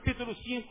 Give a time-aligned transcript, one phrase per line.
[0.00, 0.68] capítulo 5.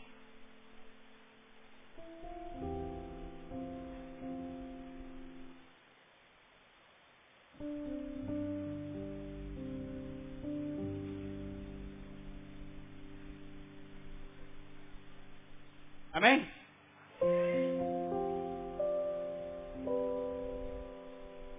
[16.12, 16.48] Amém?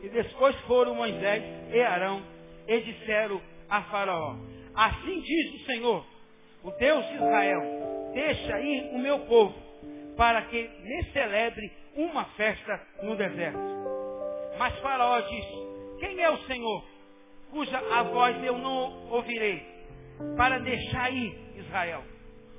[0.04, 1.44] E depois foram Moisés
[1.74, 2.22] e Arão
[2.68, 4.36] e disseram a Faraó:
[4.76, 6.06] Assim diz o Senhor,
[6.64, 7.62] o Deus de Israel:
[8.14, 9.56] Deixa ir o meu povo,
[10.18, 13.60] para que me celebre uma festa no deserto.
[14.58, 16.84] Mas Faraó disse: Quem é o Senhor,
[17.52, 19.66] cuja a voz eu não ouvirei,
[20.38, 22.04] para deixar ir Israel?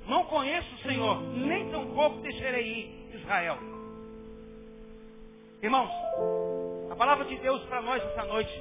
[0.07, 3.57] Não conheço o Senhor, nem tampouco deixarei ir Israel.
[5.61, 5.91] Irmãos,
[6.91, 8.51] a palavra de Deus para nós essa noite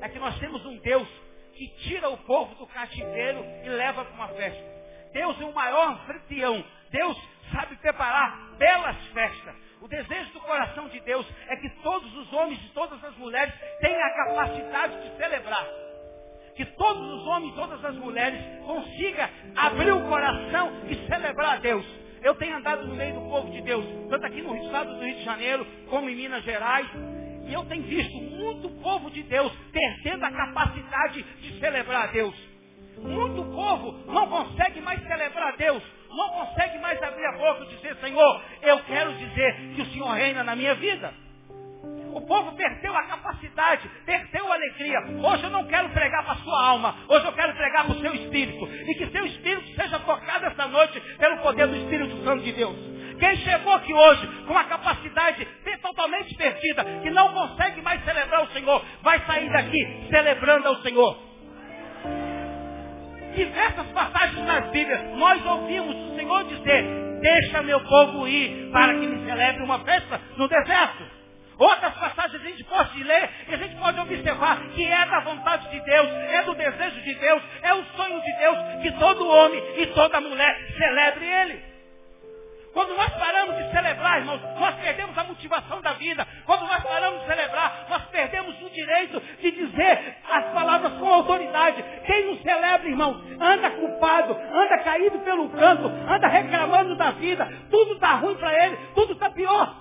[0.00, 1.08] é que nós temos um Deus
[1.54, 4.77] que tira o povo do cativeiro e leva para uma festa.
[5.12, 6.64] Deus é o maior anfitrião.
[6.90, 7.16] Deus
[7.52, 9.54] sabe preparar belas festas.
[9.80, 13.54] O desejo do coração de Deus é que todos os homens e todas as mulheres
[13.80, 15.66] tenham a capacidade de celebrar
[16.58, 21.60] que todos os homens e todas as mulheres consigam abrir o coração e celebrar a
[21.60, 21.86] Deus.
[22.20, 25.14] Eu tenho andado no meio do povo de Deus, tanto aqui no estado do Rio
[25.14, 26.88] de Janeiro, como em Minas Gerais,
[27.46, 32.34] e eu tenho visto muito povo de Deus perdendo a capacidade de celebrar a Deus.
[33.02, 37.76] Muito povo não consegue mais celebrar a Deus, não consegue mais abrir a boca e
[37.76, 41.12] dizer, Senhor, eu quero dizer que o Senhor reina na minha vida.
[42.12, 44.98] O povo perdeu a capacidade, perdeu a alegria.
[45.22, 48.00] Hoje eu não quero pregar para a sua alma, hoje eu quero pregar para o
[48.00, 48.66] seu espírito.
[48.66, 52.76] E que seu espírito seja tocado esta noite pelo poder do Espírito Santo de Deus.
[53.20, 55.46] Quem chegou aqui hoje com uma capacidade
[55.82, 61.27] totalmente perdida, que não consegue mais celebrar o Senhor, vai sair daqui celebrando ao Senhor.
[63.38, 66.84] Diversas passagens nas Bíblias, nós ouvimos o Senhor dizer,
[67.20, 71.04] deixa meu povo ir para que me celebre uma festa no deserto.
[71.56, 75.70] Outras passagens a gente pode ler e a gente pode observar que é da vontade
[75.70, 79.62] de Deus, é do desejo de Deus, é o sonho de Deus que todo homem
[79.76, 81.67] e toda mulher celebre Ele.
[82.78, 86.24] Quando nós paramos de celebrar, irmãos, nós perdemos a motivação da vida.
[86.46, 91.82] Quando nós paramos de celebrar, nós perdemos o direito de dizer as palavras com autoridade.
[92.06, 97.52] Quem não celebra, irmão, anda culpado, anda caído pelo canto, anda reclamando da vida.
[97.68, 99.74] Tudo está ruim para ele, tudo está pior.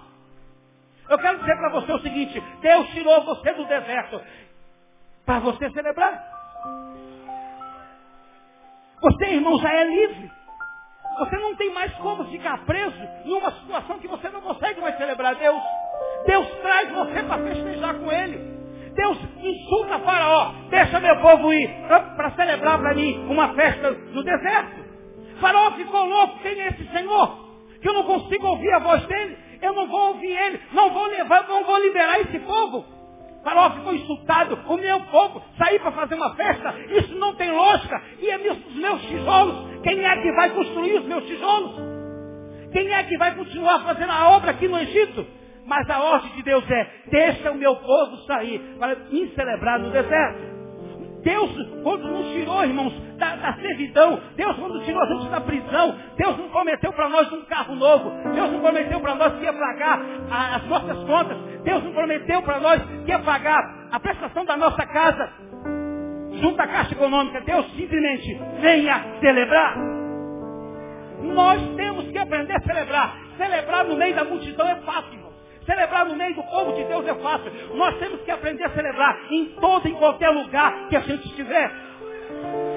[1.07, 4.19] Eu quero dizer para você o seguinte, Deus tirou você do deserto
[5.23, 6.19] para você celebrar.
[8.99, 10.36] Você, irmão, já é livre.
[11.19, 12.95] Você não tem mais como ficar preso
[13.25, 15.61] numa situação que você não consegue mais celebrar Deus.
[16.25, 18.57] Deus traz você para festejar com Ele.
[18.93, 24.85] Deus insulta Faraó, deixa meu povo ir para celebrar para mim uma festa no deserto.
[25.39, 27.47] Faraó ficou louco, quem é esse Senhor?
[27.81, 29.37] Que eu não consigo ouvir a voz dele.
[29.61, 32.85] Eu não vou ouvir ele, não vou levar, não vou liberar esse povo.
[33.43, 38.01] Faraó ficou insultado, o meu povo sair para fazer uma festa, isso não tem lógica.
[38.19, 41.75] E é os meus tijolos, quem é que vai construir os meus tijolos?
[42.71, 45.25] Quem é que vai continuar fazendo a obra aqui no Egito?
[45.65, 49.91] Mas a ordem de Deus é, deixa o meu povo sair para me celebrar no
[49.91, 50.56] deserto.
[51.23, 51.51] Deus,
[51.83, 56.37] quando nos tirou, irmãos, da, da servidão, Deus, quando tirou a gente da prisão, Deus
[56.37, 59.99] não prometeu para nós um carro novo, Deus não prometeu para nós que ia pagar
[60.31, 64.85] as nossas contas, Deus não prometeu para nós que ia pagar a prestação da nossa
[64.85, 65.29] casa,
[66.39, 69.77] junto à Caixa Econômica, Deus simplesmente venha celebrar.
[71.21, 73.17] Nós temos que aprender a celebrar.
[73.37, 75.26] Celebrar no meio da multidão é fácil.
[75.67, 77.51] Celebrar no meio do povo de Deus é fácil.
[77.75, 81.69] Nós temos que aprender a celebrar em todo e qualquer lugar que a gente estiver.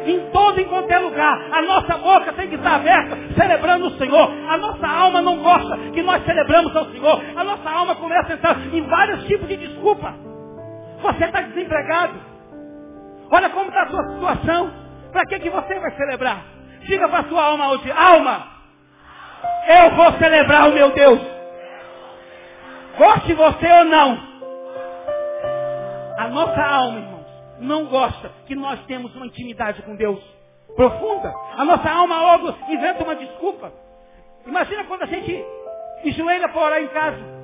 [0.07, 1.41] Em todo e qualquer lugar.
[1.53, 4.33] A nossa boca tem que estar aberta, celebrando o Senhor.
[4.49, 7.23] A nossa alma não gosta que nós celebramos ao Senhor.
[7.37, 10.13] A nossa alma começa a entrar em vários tipos de desculpa.
[11.01, 12.15] Você está desempregado.
[13.31, 14.73] Olha como está a sua situação.
[15.13, 16.43] Para que, que você vai celebrar?
[16.83, 18.47] Diga para a sua alma hoje, alma,
[19.69, 21.40] eu vou celebrar o meu Deus.
[23.01, 24.19] Goste você ou não.
[26.19, 27.27] A nossa alma, irmãos,
[27.59, 30.23] não gosta que nós temos uma intimidade com Deus
[30.77, 31.33] profunda.
[31.57, 33.73] A nossa alma logo inventa uma desculpa.
[34.47, 35.43] Imagina quando a gente
[36.05, 37.41] enjoelha para orar em casa.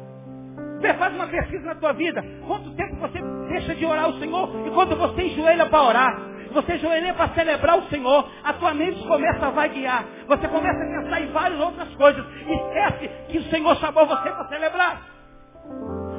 [0.98, 2.22] Faz uma pesquisa na tua vida.
[2.46, 3.18] Quanto tempo você
[3.48, 4.50] deixa de orar ao Senhor?
[4.66, 6.20] E quando você enjoelha para orar,
[6.52, 10.04] você enjoelha para celebrar o Senhor, a tua mente começa a vaguear.
[10.28, 12.26] Você começa a pensar em várias outras coisas.
[12.46, 15.15] Esquece que o Senhor chamou você para celebrar.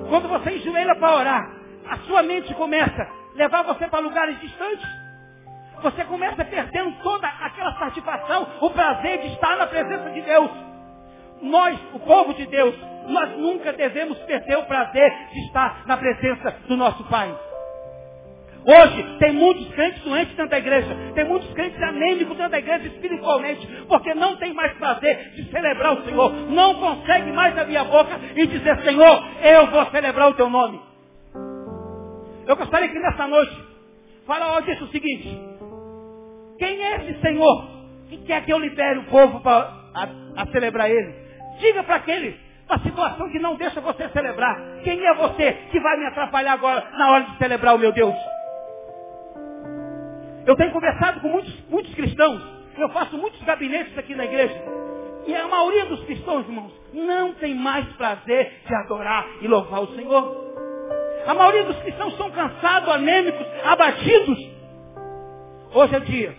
[0.10, 1.52] Quando você enjoelha para orar,
[1.90, 4.88] a sua mente começa, levar você para lugares distantes.
[5.82, 10.52] Você começa perdendo toda aquela satisfação, o prazer de estar na presença de Deus.
[11.42, 12.76] Nós, o povo de Deus,
[13.08, 17.47] nós nunca devemos perder o prazer de estar na presença do nosso Pai.
[18.65, 22.88] Hoje tem muitos crentes doentes dentro da igreja, tem muitos crentes anêmicos dentro da igreja
[22.88, 27.86] espiritualmente, porque não tem mais prazer de celebrar o Senhor, não consegue mais abrir a
[27.86, 30.81] boca e dizer, Senhor, eu vou celebrar o teu nome.
[32.45, 33.57] Eu gostaria que nessa noite,
[34.25, 35.39] Faraó disse o seguinte,
[36.59, 37.68] quem é esse Senhor
[38.09, 41.13] que quer que eu libere o povo para a, a celebrar ele?
[41.59, 42.38] Diga para aquele
[42.69, 44.57] a situação que não deixa você celebrar.
[44.83, 48.15] Quem é você que vai me atrapalhar agora na hora de celebrar o meu Deus?
[50.48, 52.42] Eu tenho conversado com muitos, muitos cristãos.
[52.78, 54.56] Eu faço muitos gabinetes aqui na igreja.
[55.28, 59.94] E a maioria dos cristãos, irmãos, não tem mais prazer de adorar e louvar o
[59.94, 60.48] Senhor.
[61.28, 64.40] A maioria dos cristãos são cansados, anêmicos, abatidos.
[65.74, 66.36] Hoje é dia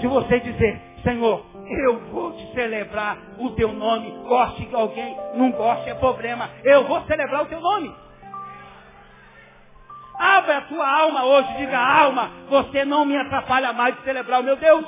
[0.00, 1.46] de você dizer, Senhor,
[1.84, 4.10] eu vou te celebrar o teu nome.
[4.26, 6.50] Goste de alguém, não goste, é problema.
[6.64, 7.94] Eu vou celebrar o teu nome.
[10.18, 14.44] Abra a tua alma hoje, diga, alma, você não me atrapalha mais de celebrar o
[14.44, 14.86] meu Deus.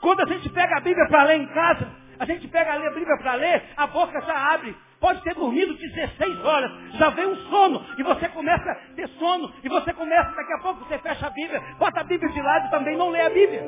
[0.00, 1.88] Quando a gente pega a Bíblia para ler em casa,
[2.18, 4.76] a gente pega a Bíblia para ler, a boca já abre.
[5.00, 9.52] Pode ter dormido 16 horas, já vem um sono, e você começa a ter sono,
[9.62, 12.66] e você começa, daqui a pouco você fecha a Bíblia, bota a Bíblia de lado
[12.66, 13.62] e também não lê a Bíblia.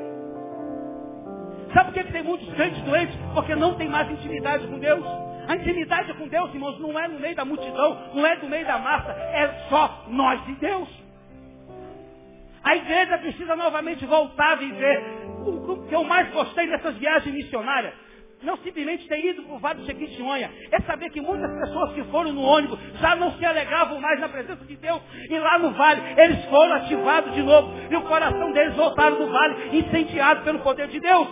[1.73, 3.15] Sabe por que tem muitos crentes doentes?
[3.33, 5.05] Porque não tem mais intimidade com Deus.
[5.49, 8.67] A intimidade com Deus, irmãos, não é no meio da multidão, não é no meio
[8.67, 10.87] da massa, é só nós e Deus.
[12.63, 15.03] A igreja precisa novamente voltar a viver
[15.47, 17.95] o que eu mais gostei dessas viagens missionárias.
[18.43, 20.51] Não simplesmente ter ido para o Vale do Jequitinhonha.
[20.71, 24.29] É saber que muitas pessoas que foram no ônibus já não se alegavam mais na
[24.29, 25.01] presença de Deus.
[25.31, 27.73] E lá no vale, eles foram ativados de novo.
[27.89, 31.27] E o coração deles voltaram do vale, incendiado pelo poder de Deus.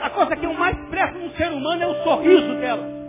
[0.00, 3.00] A coisa que eu mais presto no ser humano é o sorriso dela.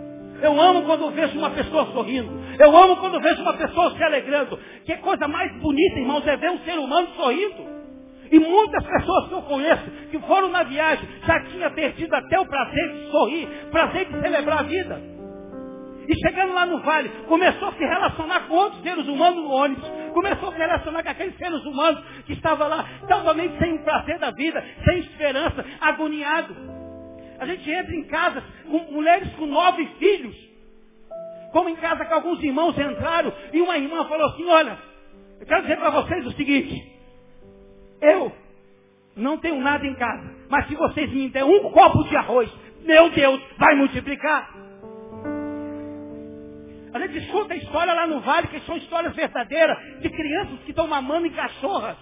[0.42, 2.30] Eu amo quando vejo uma pessoa sorrindo.
[2.58, 4.58] Eu amo quando vejo uma pessoa se alegrando.
[4.84, 7.72] Que coisa mais bonita, irmãos, é ver um ser humano sorrindo.
[8.30, 12.46] E muitas pessoas que eu conheço, que foram na viagem, já tinham perdido até o
[12.46, 15.00] prazer de sorrir, prazer de celebrar a vida.
[16.08, 19.88] E chegando lá no vale, começou a se relacionar com outros seres humanos no ônibus.
[20.12, 24.18] Começou a se relacionar com aqueles seres humanos que estavam lá totalmente sem o prazer
[24.18, 26.81] da vida, sem esperança, agoniado.
[27.42, 28.40] A gente entra em casa
[28.70, 30.36] com mulheres com nove filhos.
[31.50, 34.78] Como em casa que alguns irmãos entraram e uma irmã falou assim, olha,
[35.40, 37.00] eu quero dizer para vocês o seguinte,
[38.00, 38.30] eu
[39.16, 42.48] não tenho nada em casa, mas se vocês me derem um copo de arroz,
[42.84, 44.48] meu Deus, vai multiplicar.
[46.94, 50.70] A gente escuta a história lá no vale, que são histórias verdadeiras, de crianças que
[50.70, 51.96] estão mamando em cachorras.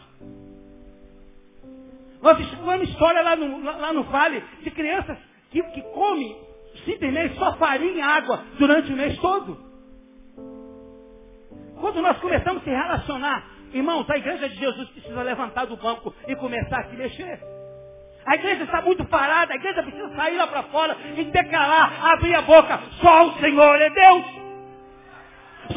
[2.21, 6.37] Nós escutamos história lá no, lá no vale de crianças que, que come
[6.85, 9.59] simplesmente só farinha e água durante o mês todo.
[11.81, 16.15] Quando nós começamos a se relacionar, irmãos, a igreja de Jesus precisa levantar do banco
[16.29, 17.41] e começar a se mexer.
[18.27, 22.35] A igreja está muito parada, a igreja precisa sair lá para fora e declarar, abrir
[22.35, 24.25] a boca, só o Senhor é Deus.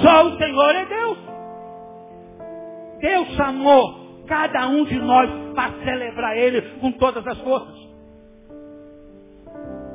[0.01, 1.17] Só o Senhor é Deus.
[2.99, 7.82] Deus chamou cada um de nós para celebrar Ele com todas as forças.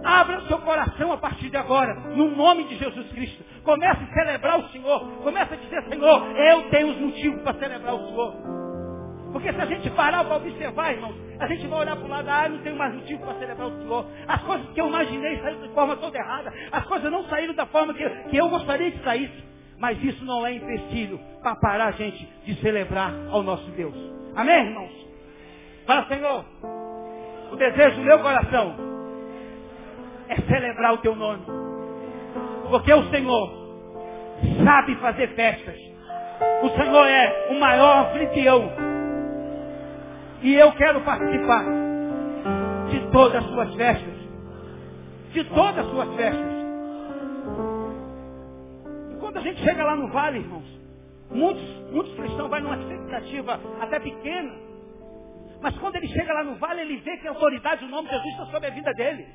[0.04, 3.44] Abra o seu coração a partir de agora, no nome de Jesus Cristo.
[3.64, 5.00] Comece a celebrar o Senhor.
[5.22, 8.34] Comece a dizer, Senhor, eu tenho os motivos para celebrar o Senhor.
[9.32, 12.28] Porque se a gente parar para observar, irmãos, a gente vai olhar para o lado,
[12.28, 14.06] ah, não tenho mais motivo para celebrar o Senhor.
[14.26, 16.52] As coisas que eu imaginei saíram de forma toda errada.
[16.72, 19.48] As coisas não saíram da forma que, que eu gostaria que saísse.
[19.78, 23.94] Mas isso não é empecilho para parar a gente de celebrar ao nosso Deus.
[24.34, 25.08] Amém, irmãos?
[25.86, 26.44] Fala, Senhor,
[27.52, 28.87] o desejo do meu coração
[30.28, 31.44] é celebrar o teu nome.
[32.68, 33.50] Porque o Senhor
[34.64, 35.76] sabe fazer festas.
[36.62, 38.70] O Senhor é o maior anfitrião.
[40.42, 41.64] E eu quero participar
[42.90, 44.14] de todas as suas festas.
[45.32, 46.52] De todas as suas festas.
[49.12, 50.80] E quando a gente chega lá no vale, irmãos,
[51.30, 54.68] muitos, muitos cristãos vão numa expectativa até pequena.
[55.60, 58.14] Mas quando ele chega lá no vale, ele vê que a autoridade do nome de
[58.14, 59.26] Jesus está sobre a vida dele.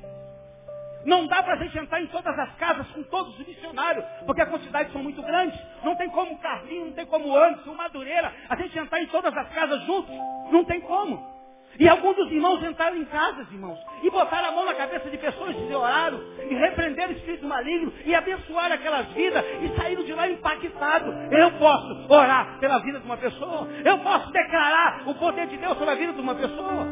[1.04, 4.40] Não dá para a gente entrar em todas as casas com todos os missionários, porque
[4.40, 5.58] a quantidade são muito grandes.
[5.82, 9.48] Não tem como Carlinhos, não tem como Anderson, Madureira, a gente entrar em todas as
[9.50, 10.14] casas juntos.
[10.50, 11.34] Não tem como.
[11.78, 15.18] E alguns dos irmãos entraram em casas, irmãos, e botaram a mão na cabeça de
[15.18, 20.12] pessoas e oraram, e repreenderam o espírito maligno, e abençoaram aquelas vidas, e saíram de
[20.12, 21.12] lá impactados.
[21.32, 25.76] Eu posso orar pela vida de uma pessoa, eu posso declarar o poder de Deus
[25.76, 26.86] sobre a vida de uma pessoa.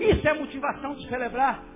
[0.00, 1.73] Isso é motivação de celebrar.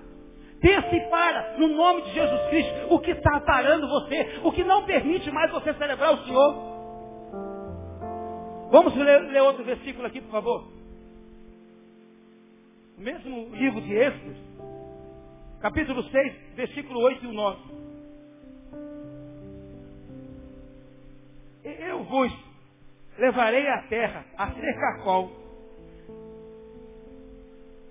[0.61, 4.65] Pensa e para, no nome de Jesus Cristo, o que está parando você, o que
[4.65, 6.69] não permite mais você celebrar o Senhor.
[8.71, 10.79] Vamos ler, ler outro versículo aqui, por favor
[12.99, 14.37] o mesmo livro de Êxodo,
[15.61, 17.61] capítulo 6, versículo 8 e 9.
[21.63, 22.33] Eu vos
[23.17, 25.31] levarei à terra, a a qual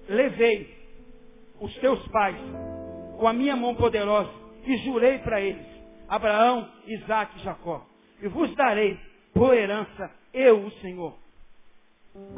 [0.09, 0.76] levei
[1.59, 2.37] os teus pais
[3.17, 4.29] com a minha mão poderosa
[4.65, 5.65] e jurei para eles,
[6.07, 7.85] Abraão, Isaac e Jacó,
[8.21, 8.97] e vos darei
[9.33, 11.15] por herança eu, o Senhor.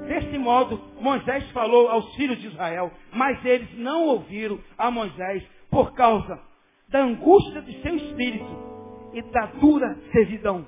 [0.07, 5.93] Desse modo, Moisés falou aos filhos de Israel, mas eles não ouviram a Moisés por
[5.93, 6.39] causa
[6.89, 8.69] da angústia de seu espírito
[9.13, 10.65] e da dura servidão.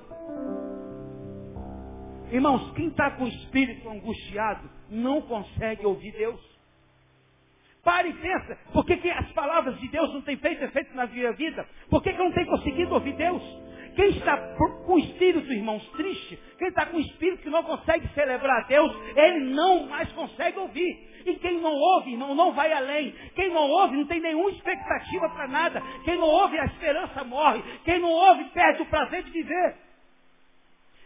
[2.30, 6.40] Irmãos, quem está com o espírito angustiado não consegue ouvir Deus.
[7.84, 11.06] Pare e pensa, por que, que as palavras de Deus não têm feito efeito na
[11.06, 11.66] minha vida?
[11.90, 13.42] Por que, que eu não tenho conseguido ouvir Deus?
[13.96, 14.36] Quem está
[14.86, 18.66] com o espírito, irmãos, triste, quem está com o espírito que não consegue celebrar a
[18.66, 21.12] Deus, ele não mais consegue ouvir.
[21.26, 23.12] E quem não ouve, irmão, não vai além.
[23.34, 25.82] Quem não ouve, não tem nenhuma expectativa para nada.
[26.04, 27.62] Quem não ouve, a esperança morre.
[27.84, 29.76] Quem não ouve, perde o prazer de viver.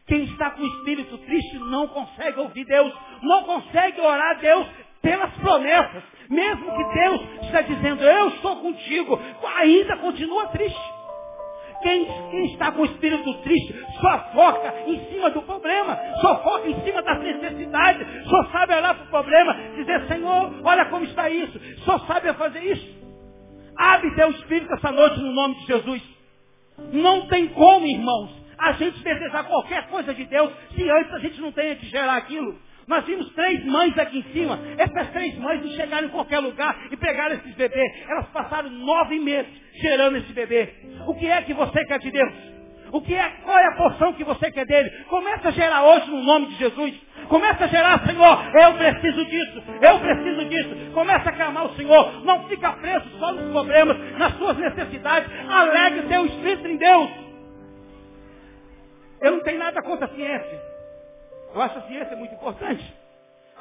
[0.07, 4.69] Quem está com o espírito triste não consegue ouvir Deus, não consegue orar a Deus
[5.07, 6.03] pelas promessas.
[6.29, 9.21] Mesmo que Deus está dizendo, eu estou contigo,
[9.59, 10.97] ainda continua triste.
[11.81, 16.69] Quem, quem, está com o espírito triste só foca em cima do problema, só foca
[16.69, 21.31] em cima das necessidades, só sabe olhar para o problema, dizer, Senhor, olha como está
[21.31, 22.97] isso, só sabe fazer isso.
[23.79, 26.03] Abre teu espírito essa noite no nome de Jesus.
[26.93, 31.41] Não tem como, irmãos, a gente desejar qualquer coisa de Deus se antes a gente
[31.41, 32.59] não tenha que gerar aquilo.
[32.87, 34.59] Nós vimos três mães aqui em cima.
[34.79, 37.93] Essas três mães não chegaram em qualquer lugar e pegaram esses bebês.
[38.09, 39.51] Elas passaram nove meses
[39.81, 40.73] gerando esse bebê.
[41.07, 42.33] O que é que você quer de Deus?
[42.93, 44.89] O que é, qual é a porção que você quer dele?
[45.09, 46.95] Começa a gerar hoje no nome de Jesus.
[47.29, 50.93] Começa a gerar, Senhor, eu preciso disso, eu preciso disso.
[50.95, 52.25] Começa a clamar o Senhor.
[52.25, 55.29] Não fica preso só nos problemas, nas suas necessidades.
[55.51, 57.11] Alegre teu espírito em Deus.
[59.21, 60.76] Eu não tenho nada contra a ciência.
[61.57, 62.95] Eu acho a ciência muito importante.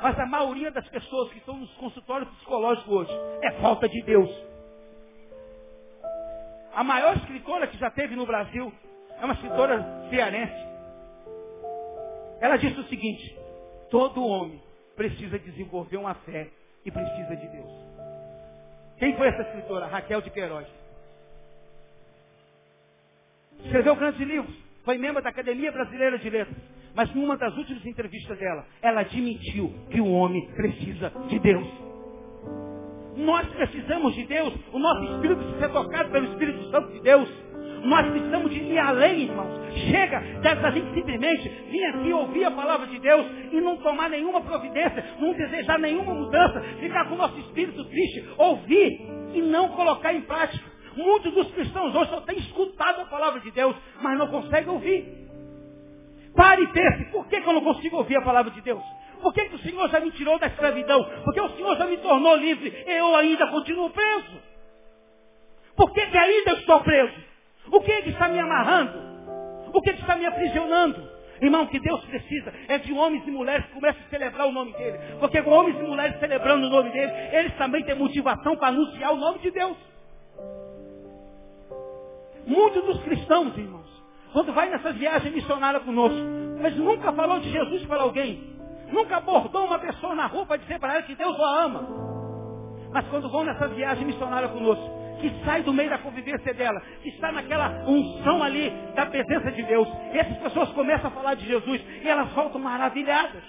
[0.02, 3.12] Mas a maioria das pessoas que estão nos consultórios psicológicos hoje
[3.42, 4.30] é falta de Deus.
[6.74, 8.70] A maior escritora que já teve no Brasil
[9.18, 10.68] é uma escritora cearense.
[12.42, 13.40] Ela disse o seguinte:
[13.90, 14.62] todo homem
[14.98, 16.50] precisa desenvolver uma fé
[16.84, 17.72] e precisa de Deus.
[19.00, 19.88] Quem foi essa escritora?
[19.88, 20.68] Raquel de Queiroz.
[23.64, 24.54] Escreveu grandes livros.
[24.84, 26.75] Foi membro da Academia Brasileira de Letras.
[26.96, 31.68] Mas numa das últimas entrevistas dela, ela admitiu que o homem precisa de Deus.
[33.18, 34.54] Nós precisamos de Deus.
[34.72, 37.30] O nosso espírito precisa ser tocado pelo Espírito Santo de Deus.
[37.84, 39.66] Nós precisamos de ir além, irmãos.
[39.90, 44.42] Chega dessa gente simplesmente vir aqui ouvir a palavra de Deus e não tomar nenhuma
[44.42, 49.02] providência, não desejar nenhuma mudança, ficar com o nosso espírito triste, ouvir
[49.34, 50.64] e não colocar em prática.
[50.96, 55.25] Muitos dos cristãos hoje só têm escutado a palavra de Deus, mas não conseguem ouvir.
[56.36, 58.84] Pare e pense, por que, que eu não consigo ouvir a palavra de Deus?
[59.22, 61.04] Por que, que o Senhor já me tirou da escravidão?
[61.24, 62.84] Porque o Senhor já me tornou livre.
[62.86, 64.42] Eu ainda continuo preso.
[65.76, 67.16] Por que, que ainda estou preso?
[67.72, 69.00] O que, que está me amarrando?
[69.74, 71.16] O que, que está me aprisionando?
[71.42, 74.52] Irmão, o que Deus precisa é de homens e mulheres que comecem a celebrar o
[74.52, 74.98] nome dEle.
[75.20, 79.14] Porque com homens e mulheres celebrando o nome dEle, eles também têm motivação para anunciar
[79.14, 79.78] o nome de Deus.
[82.46, 83.85] Muitos dos cristãos, irmãos,
[84.36, 86.20] quando vai nessa viagem missionária conosco,
[86.62, 88.54] mas nunca falou de Jesus para alguém.
[88.92, 91.88] Nunca abordou uma pessoa na rua para dizer para ela que Deus a ama.
[92.92, 97.08] Mas quando vão nessa viagem missionária conosco, que sai do meio da convivência dela, que
[97.08, 101.82] está naquela unção ali da presença de Deus, essas pessoas começam a falar de Jesus
[102.04, 103.42] e elas voltam maravilhadas.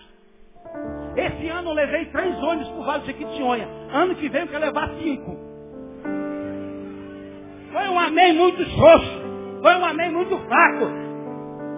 [1.17, 3.67] Esse ano eu levei três ônibus para o Vale de Quitionha.
[3.91, 5.37] Ano que vem eu quero levar cinco.
[7.73, 9.26] Foi um amém muito xoxo.
[9.61, 10.87] Foi um amém muito fraco.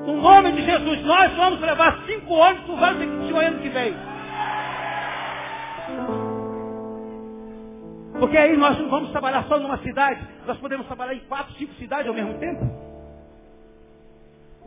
[0.07, 3.69] No nome de Jesus, nós vamos levar cinco ônibus para o Vale de ano que
[3.69, 3.95] vem.
[8.19, 11.75] Porque aí nós não vamos trabalhar só numa cidade, nós podemos trabalhar em quatro, cinco
[11.75, 12.89] cidades ao mesmo tempo.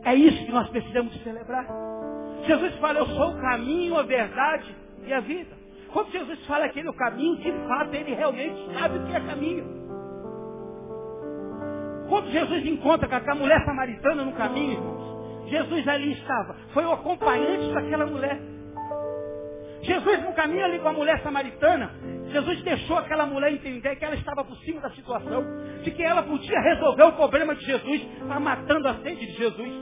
[0.04, 1.66] É isso que nós precisamos celebrar.
[2.46, 4.74] Jesus fala, eu sou o caminho, a verdade
[5.06, 5.54] e a vida.
[5.92, 9.14] Quando Jesus fala que ele é o caminho, de fato ele realmente sabe o que
[9.14, 9.81] é caminho.
[12.08, 16.56] Quando Jesus encontra com aquela mulher samaritana no caminho, irmãos, Jesus ali estava.
[16.72, 18.40] Foi o acompanhante daquela mulher.
[19.82, 21.90] Jesus no caminho ali com a mulher samaritana,
[22.30, 25.44] Jesus deixou aquela mulher entender que ela estava por cima da situação,
[25.82, 29.72] de que ela podia resolver o problema de Jesus, está matando a sede de Jesus.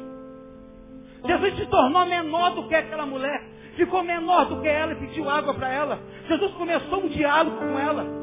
[1.27, 3.43] Jesus se tornou menor do que aquela mulher,
[3.77, 5.99] ficou menor do que ela e pediu água para ela.
[6.27, 8.20] Jesus começou um diálogo com ela.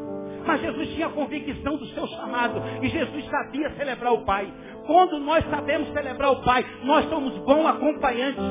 [0.48, 2.62] Mas Jesus tinha convicção do seu chamado.
[2.82, 4.52] E Jesus sabia celebrar o Pai.
[4.86, 8.44] Quando nós sabemos celebrar o Pai, nós somos bons acompanhantes.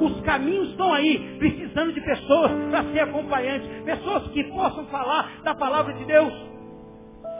[0.00, 5.54] Os caminhos estão aí, precisando de pessoas para ser acompanhantes, pessoas que possam falar da
[5.54, 6.32] palavra de Deus.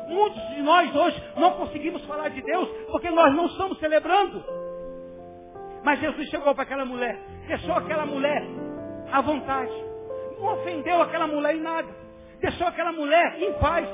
[0.09, 4.45] Muitos de nós hoje não conseguimos falar de Deus porque nós não estamos celebrando.
[5.85, 8.45] Mas Jesus chegou para aquela mulher, deixou aquela mulher
[9.11, 9.73] à vontade,
[10.39, 12.00] não ofendeu aquela mulher em nada,
[12.41, 13.87] deixou aquela mulher em paz.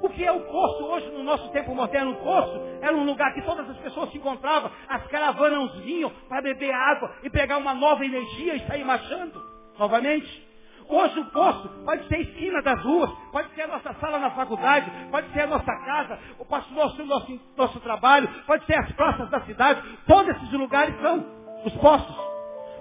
[0.00, 2.12] O que é o poço hoje no nosso tempo moderno?
[2.12, 6.42] O poço era um lugar que todas as pessoas se encontravam, as caravanas vinham para
[6.42, 9.40] beber água e pegar uma nova energia e sair marchando
[9.78, 10.52] novamente.
[10.88, 14.30] Hoje o poço pode ser a esquina das ruas, pode ser a nossa sala na
[14.32, 19.30] faculdade, pode ser a nossa casa, o nosso, nosso, nosso trabalho, pode ser as praças
[19.30, 19.80] da cidade.
[20.06, 21.24] Todos esses lugares são
[21.64, 22.16] os poços.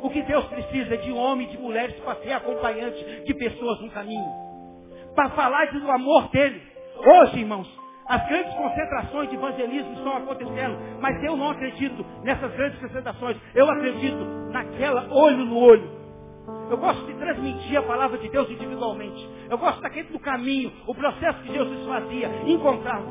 [0.02, 3.80] O que Deus precisa é de homens e de mulheres para ser acompanhante de pessoas
[3.80, 4.51] no caminho.
[5.16, 6.62] Para falar do amor dele.
[6.98, 7.68] Hoje, irmãos,
[8.08, 13.38] as grandes concentrações de evangelismo estão acontecendo, mas eu não acredito nessas grandes concentrações.
[13.56, 16.02] Eu acredito naquela olho no olho.
[16.70, 19.30] Eu gosto de transmitir a palavra de Deus individualmente.
[19.50, 23.06] Eu gosto daquele do caminho, o processo que Jesus fazia, encontrava.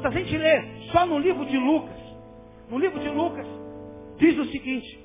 [0.00, 1.96] Se a gente ler só no livro de Lucas,
[2.68, 3.46] no livro de Lucas,
[4.16, 4.98] diz o seguinte,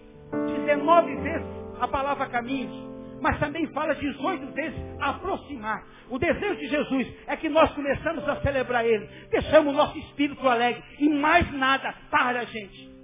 [0.66, 1.48] 19 vezes
[1.80, 2.87] a palavra caminhos
[3.22, 5.84] mas também fala 18 vezes aproximar.
[6.10, 10.48] O desejo de Jesus é que nós começamos a celebrar Ele, deixamos o nosso espírito
[10.48, 12.98] alegre e mais nada para a gente.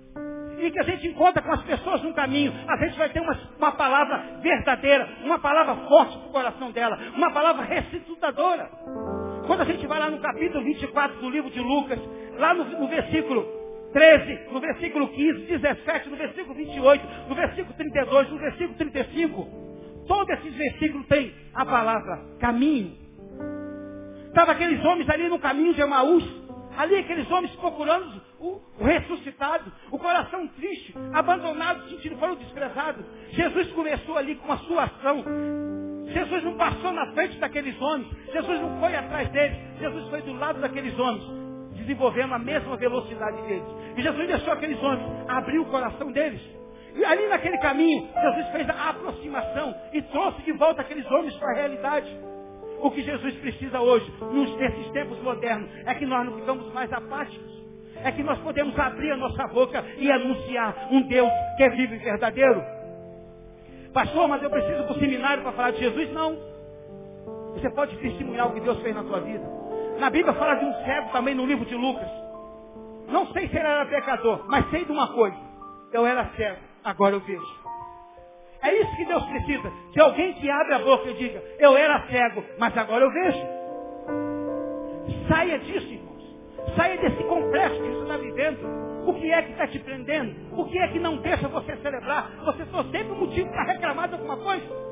[0.59, 3.37] E que a gente encontra com as pessoas no caminho, a gente vai ter uma,
[3.57, 8.69] uma palavra verdadeira, uma palavra forte para o coração dela, uma palavra restitutadora.
[9.45, 11.99] Quando a gente vai lá no capítulo 24 do livro de Lucas,
[12.37, 13.45] lá no, no versículo
[13.91, 19.62] 13, no versículo 15, 17, no versículo 28, no versículo 32, no versículo 35,
[20.07, 22.97] Todos esses versículos têm a palavra caminho.
[24.27, 26.23] Estava aqueles homens ali no caminho de Emaús.
[26.77, 29.71] Ali aqueles homens procurando o, o ressuscitado.
[29.91, 33.05] O coração triste, abandonado, sentindo foram desprezados.
[33.29, 35.23] Jesus começou ali com a sua ação.
[36.07, 38.07] Jesus não passou na frente daqueles homens.
[38.31, 39.57] Jesus não foi atrás deles.
[39.79, 41.23] Jesus foi do lado daqueles homens,
[41.75, 43.67] desenvolvendo a mesma velocidade deles.
[43.95, 46.41] E Jesus deixou aqueles homens abrir o coração deles
[47.03, 51.55] ali naquele caminho, Jesus fez a aproximação e trouxe de volta aqueles homens para a
[51.55, 52.07] realidade.
[52.81, 54.11] O que Jesus precisa hoje,
[54.57, 57.63] nesses tempos modernos, é que nós não ficamos mais apáticos.
[58.03, 61.95] É que nós podemos abrir a nossa boca e anunciar um Deus que é vivo
[61.95, 62.61] e verdadeiro.
[63.93, 66.11] Pastor, mas eu preciso para o seminário para falar de Jesus?
[66.11, 66.35] Não.
[67.53, 69.45] Você pode testemunhar o que Deus fez na sua vida.
[69.99, 72.09] Na Bíblia fala de um cego também no livro de Lucas.
[73.07, 75.37] Não sei se ele era pecador, mas sei de uma coisa.
[75.93, 77.63] Eu era cego agora eu vejo.
[78.61, 79.71] É isso que Deus precisa.
[79.91, 83.45] De alguém que abre a boca e diga, eu era cego, mas agora eu vejo.
[85.27, 86.23] Saia disso, irmãos.
[86.75, 88.83] Saia desse complexo que você está vivendo.
[89.05, 90.57] O que é que está te prendendo?
[90.57, 92.31] O que é que não deixa você celebrar?
[92.45, 94.83] Você só sempre um motivo para reclamar de alguma coisa.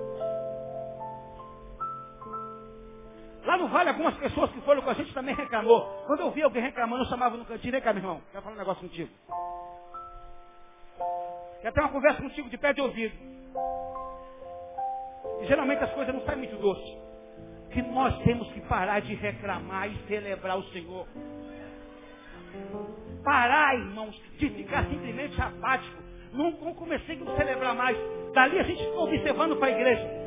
[3.45, 5.81] Lá no Vale, algumas pessoas que foram com a gente também reclamou.
[6.05, 8.55] Quando eu vi alguém reclamando, eu chamava no cantinho, vem cá, meu irmão, quero falar
[8.55, 9.09] um negócio contigo.
[11.61, 13.15] Quer ter uma conversa contigo de pé de ouvido.
[15.41, 16.97] E geralmente as coisas não saem muito doces.
[17.69, 21.07] Que nós temos que parar de reclamar e celebrar o Senhor.
[23.23, 26.01] Parar, irmãos, de ficar simplesmente apático.
[26.33, 27.97] Não, não comecei a celebrar mais.
[28.33, 30.21] Dali a gente ficou observando para a igreja.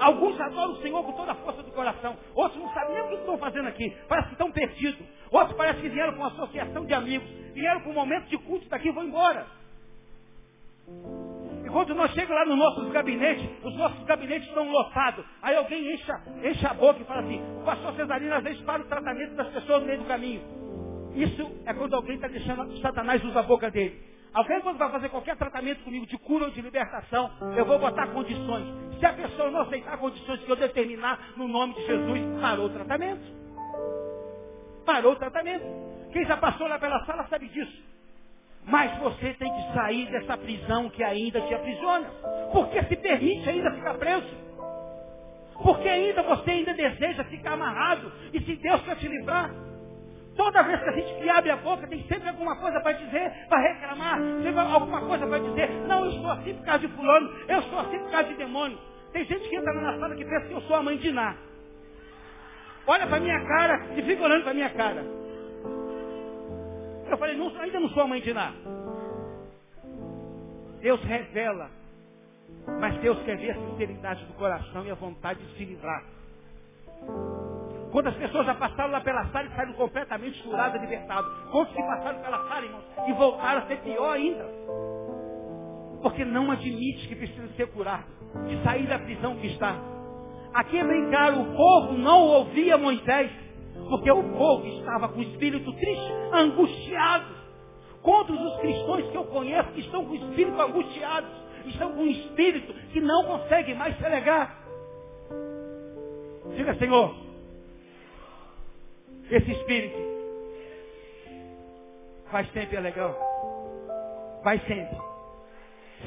[0.00, 2.16] Alguns adoram o Senhor com toda a força do coração.
[2.34, 3.96] Outros não sabem nem o que estão fazendo aqui.
[4.08, 5.06] Parece que estão perdidos.
[5.30, 7.28] Outros parece que vieram com uma associação de amigos.
[7.52, 9.59] Vieram com um momento de culto daqui e vão embora.
[11.64, 15.24] E quando nós chegamos lá nos nossos gabinetes, os nossos gabinetes estão lotados.
[15.42, 18.82] Aí alguém enche, enche a boca e fala assim, o pastor Cesarino às vezes para
[18.82, 20.42] o tratamento das pessoas no meio do caminho.
[21.14, 24.00] Isso é quando alguém está deixando Satanás usar a boca dele.
[24.32, 28.06] Alguém quando vai fazer qualquer tratamento comigo de cura ou de libertação, eu vou botar
[28.08, 28.66] condições.
[28.98, 32.70] Se a pessoa não aceitar condições que eu determinar no nome de Jesus, parou o
[32.70, 33.22] tratamento.
[34.86, 35.64] Parou o tratamento.
[36.12, 37.82] Quem já passou lá pela sala sabe disso.
[38.66, 42.08] Mas você tem que sair dessa prisão que ainda te aprisiona.
[42.52, 44.50] Porque se permite ainda ficar preso.
[45.62, 48.12] Porque ainda você ainda deseja ficar amarrado.
[48.32, 49.50] E se Deus quer te livrar,
[50.36, 53.60] toda vez que a gente abre a boca, tem sempre alguma coisa para dizer, para
[53.60, 57.58] reclamar, sempre alguma coisa para dizer, não, eu estou assim por causa de fulano, eu
[57.58, 58.78] estou assim por causa de demônio.
[59.12, 61.36] Tem gente que entra na sala que pensa que eu sou a mãe de Ná.
[62.86, 65.19] Olha para minha cara e fica olhando para minha cara.
[67.10, 68.52] Eu falei, não, ainda não sou a mãe de Ná.
[70.80, 71.70] Deus revela.
[72.80, 76.04] Mas Deus quer ver a sinceridade do coração e a vontade de se livrar.
[77.90, 81.30] Quantas pessoas já passaram lá pela sala e saíram completamente curadas, libertados.
[81.50, 84.46] Quantos que passaram pela sala, irmãos, e voltaram a ser pior ainda.
[86.02, 88.04] Porque não admite que precisa ser curado.
[88.46, 89.74] De sair da prisão que está.
[90.54, 93.30] Aqui brincaram, o povo não ouvia Moisés.
[93.88, 97.40] Porque o povo estava com o espírito triste, angustiado.
[98.02, 101.30] Quantos os cristãos que eu conheço que estão com o espírito angustiados,
[101.66, 104.56] estão com um espírito que não consegue mais se alegrar.
[106.56, 107.14] Diga, Senhor,
[109.30, 109.98] esse espírito
[112.30, 113.14] vai sempre alegrar.
[114.42, 114.96] Vai sempre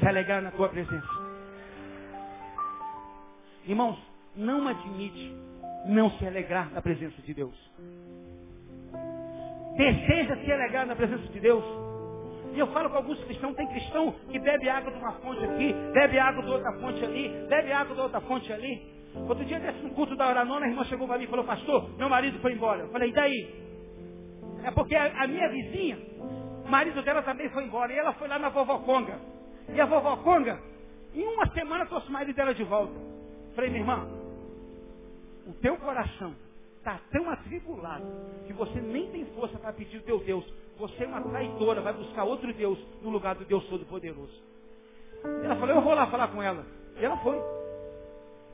[0.00, 1.08] se alegrar na tua presença.
[3.66, 3.98] Irmãos,
[4.36, 5.34] não admite
[5.86, 7.54] não se alegrar na presença de Deus.
[9.76, 11.64] Deseja se alegrar na presença de Deus.
[12.54, 15.74] E eu falo com alguns cristãos, tem cristão que bebe água de uma fonte aqui,
[15.92, 18.94] bebe água de outra fonte ali, bebe água de outra fonte ali.
[19.28, 21.44] Outro dia, desse um culto da hora nona, a irmã chegou para mim e falou,
[21.44, 22.82] pastor, meu marido foi embora.
[22.82, 23.64] Eu falei, e daí?
[24.64, 25.98] É porque a, minha vizinha,
[26.64, 27.92] o marido dela também foi embora.
[27.92, 29.18] E ela foi lá na vovó Conga.
[29.68, 30.58] E a vovó Conga,
[31.14, 32.94] em uma semana, trouxe o marido dela de volta.
[32.94, 34.08] Eu falei, minha irmã,
[35.46, 36.34] o teu coração
[36.78, 38.04] está tão atribulado
[38.46, 40.44] que você nem tem força para pedir o teu Deus.
[40.78, 44.42] Você é uma traidora, vai buscar outro Deus no lugar do Deus Todo-Poderoso.
[45.42, 46.64] Ela falou, eu vou lá falar com ela.
[46.98, 47.40] E ela foi.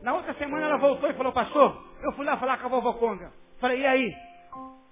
[0.03, 2.93] Na outra semana ela voltou e falou, pastor, eu fui lá falar com a vovó
[2.95, 3.33] Conga.
[3.59, 4.15] Falei, e aí?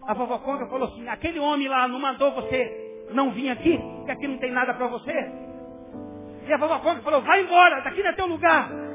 [0.06, 4.10] A vovó Conga falou assim, aquele homem lá não mandou você não vir aqui, que
[4.10, 5.12] aqui não tem nada para você?
[6.46, 8.87] E a vovó Conga falou, vai embora, daqui não é teu lugar.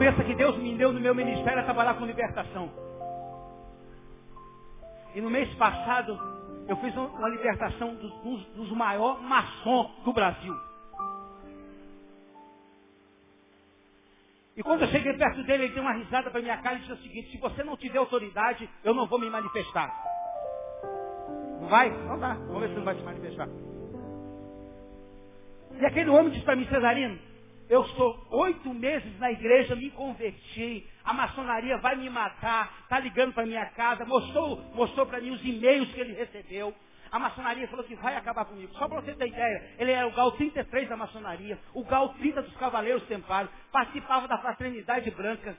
[0.00, 2.70] Benção que Deus me deu no meu ministério é trabalhar com libertação.
[5.14, 6.18] E no mês passado,
[6.66, 10.56] eu fiz uma libertação dos, dos, dos maiores maçons do Brasil.
[14.56, 16.92] E quando eu cheguei perto dele, ele deu uma risada para minha cara e disse
[16.92, 19.94] o seguinte, se você não tiver autoridade, eu não vou me manifestar.
[21.60, 21.90] Não vai?
[21.90, 22.34] Não dá.
[22.34, 23.48] Vamos ver se não vai se manifestar.
[25.78, 27.18] E aquele homem disse para mim, Cesarino,
[27.70, 30.84] eu estou oito meses na igreja, me converti.
[31.04, 32.80] A maçonaria vai me matar.
[32.82, 34.04] Está ligando para minha casa.
[34.04, 36.74] Mostrou, mostrou para mim os e-mails que ele recebeu.
[37.12, 38.72] A maçonaria falou que vai acabar comigo.
[38.74, 42.42] Só para você ter ideia, ele era o GAL 33 da maçonaria, o GAL 30
[42.42, 45.58] dos Cavaleiros Templários, participava da Fraternidade Branca,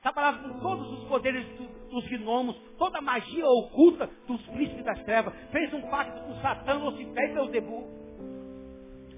[0.00, 5.02] trabalhava com todos os poderes do, dos gnomos, toda a magia oculta dos príncipes das
[5.04, 7.86] trevas, fez um pacto com Satã, Lucifer e Beuzebu.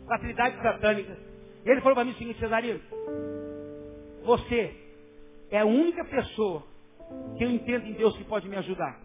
[0.05, 1.38] Fraternidade satânica.
[1.65, 2.81] E ele falou para mim o seguinte, Cesarino,
[4.25, 4.75] você
[5.51, 6.63] é a única pessoa
[7.37, 8.99] que eu entendo em Deus que pode me ajudar.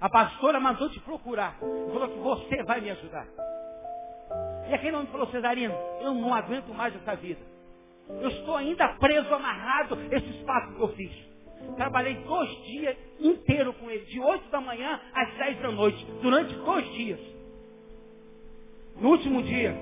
[0.00, 1.58] A pastora mandou te procurar.
[1.58, 3.26] Falou que você vai me ajudar.
[4.68, 7.40] E aquele homem falou, Cesarino, eu não aguento mais essa vida.
[8.08, 11.12] Eu estou ainda preso, amarrado, esse espaço que eu fiz.
[11.76, 16.54] Trabalhei dois dias inteiros com ele, de 8 da manhã às 10 da noite, durante
[16.54, 17.20] dois dias.
[18.96, 19.76] No último dia,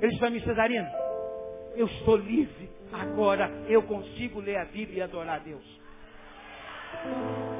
[0.00, 0.88] ele disse para mim, Cesarino,
[1.74, 2.70] eu estou livre.
[2.92, 5.64] Agora eu consigo ler a Bíblia e adorar a Deus.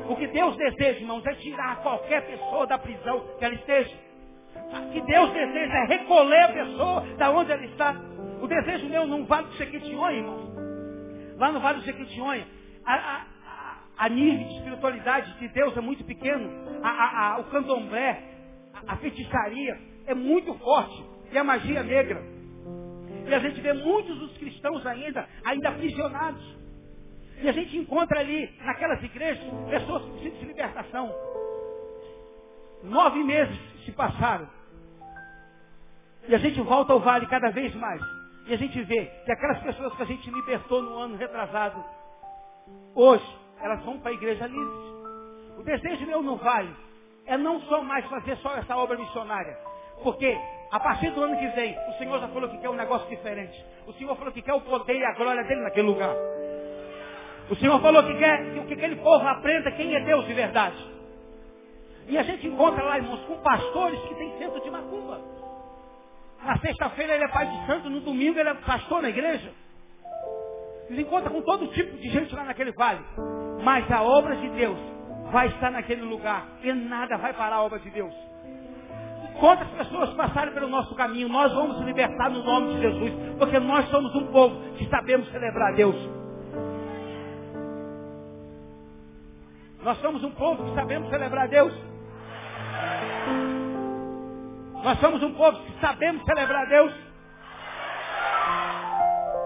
[0.09, 3.95] O que Deus deseja, irmãos, é tirar qualquer pessoa da prisão que ela esteja.
[4.55, 7.95] O que Deus deseja é recolher a pessoa da onde ela está.
[8.41, 10.57] O desejo meu não vale do Jequitinhonha, irmãos.
[11.39, 12.47] Lá no Vale do Jequitinhonha,
[12.85, 13.27] a, a,
[13.99, 16.51] a, nível de espiritualidade de Deus é muito pequeno.
[16.83, 18.23] A, a, o candomblé,
[18.73, 21.16] a, a feitiçaria é muito forte.
[21.33, 22.23] E a magia negra.
[23.27, 26.57] E a gente vê muitos dos cristãos ainda, ainda aprisionados.
[27.43, 31.15] E a gente encontra ali, naquelas igrejas, pessoas que precisam de libertação.
[32.83, 34.49] Nove meses se passaram.
[36.29, 38.01] E a gente volta ao vale cada vez mais.
[38.47, 41.85] E a gente vê que aquelas pessoas que a gente libertou no ano retrasado,
[42.95, 43.27] hoje,
[43.61, 44.97] elas vão para a igreja livre.
[45.59, 46.75] O desejo meu no vale
[47.27, 49.59] é não só mais fazer só essa obra missionária.
[50.03, 50.39] Porque
[50.71, 53.65] a partir do ano que vem, o Senhor já falou que quer um negócio diferente.
[53.87, 56.15] O Senhor falou que quer o poder e a glória dele naquele lugar.
[57.49, 60.77] O Senhor falou que quer que aquele povo aprenda quem é Deus de verdade.
[62.09, 65.21] E a gente encontra lá, irmãos, com pastores que têm centro de macumba.
[66.43, 69.53] Na sexta-feira ele é pai de santo, no domingo ele é pastor na igreja.
[70.89, 73.05] Ele encontra com todo tipo de gente lá naquele vale.
[73.63, 74.79] Mas a obra de Deus
[75.33, 76.47] vai estar naquele lugar.
[76.63, 78.15] E nada vai parar a obra de Deus.
[79.39, 83.13] Quantas pessoas passaram pelo nosso caminho, nós vamos libertar no nome de Jesus.
[83.39, 85.97] Porque nós somos um povo que sabemos celebrar Deus.
[89.83, 91.73] Nós somos um povo que sabemos celebrar Deus.
[94.83, 96.93] Nós somos um povo que sabemos celebrar Deus.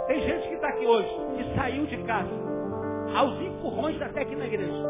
[0.07, 2.31] Tem gente que está aqui hoje, que saiu de casa,
[3.17, 4.85] aos empurrões até aqui na igreja.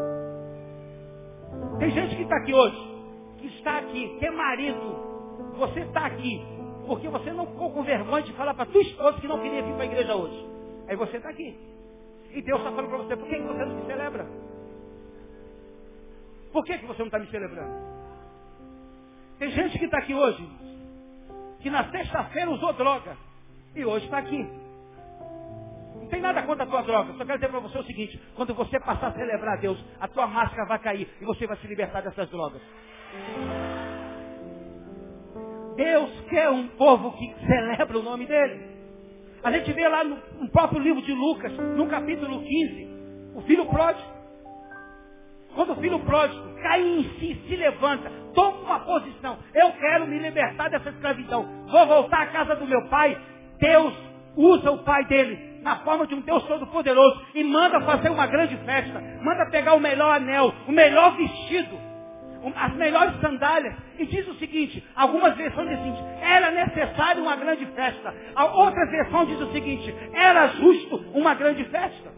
[1.79, 3.00] Tem gente que está aqui hoje,
[3.41, 5.11] que está aqui, que é marido.
[5.57, 6.41] Você está aqui,
[6.87, 9.73] porque você não ficou com vergonha de falar para tua esposa que não queria vir
[9.73, 10.45] para a igreja hoje.
[10.87, 11.57] Aí você está aqui.
[12.33, 14.25] E Deus está falando para você, por que você não me celebra?
[16.51, 17.91] Por que, que você não está me celebrando?
[19.39, 20.47] Tem gente que está aqui hoje,
[21.61, 23.17] que na sexta-feira usou droga
[23.75, 24.47] e hoje está aqui.
[25.95, 27.13] Não tem nada contra a tua droga.
[27.13, 30.07] Só quero dizer para você o seguinte: quando você passar a celebrar a Deus, a
[30.07, 32.61] tua máscara vai cair e você vai se libertar dessas drogas.
[35.75, 38.71] Deus quer um povo que celebra o nome dele.
[39.43, 42.87] A gente vê lá no, próprio livro de Lucas, no capítulo 15,
[43.35, 44.07] o filho pródigo.
[45.55, 49.37] Quando o filho pródigo cai em si, se levanta, toma uma posição.
[49.53, 51.47] Eu quero me libertar dessa escravidão.
[51.67, 53.17] Vou voltar à casa do meu pai.
[53.59, 53.93] Deus
[54.37, 58.55] usa o pai dele na forma de um Deus todo-poderoso e manda fazer uma grande
[58.57, 59.01] festa.
[59.21, 61.77] Manda pegar o melhor anel, o melhor vestido,
[62.55, 63.75] as melhores sandálias.
[63.99, 68.13] E diz o seguinte, algumas versões dizem seguinte, era necessário uma grande festa.
[68.35, 72.11] A outra versão diz o seguinte, era justo uma grande festa.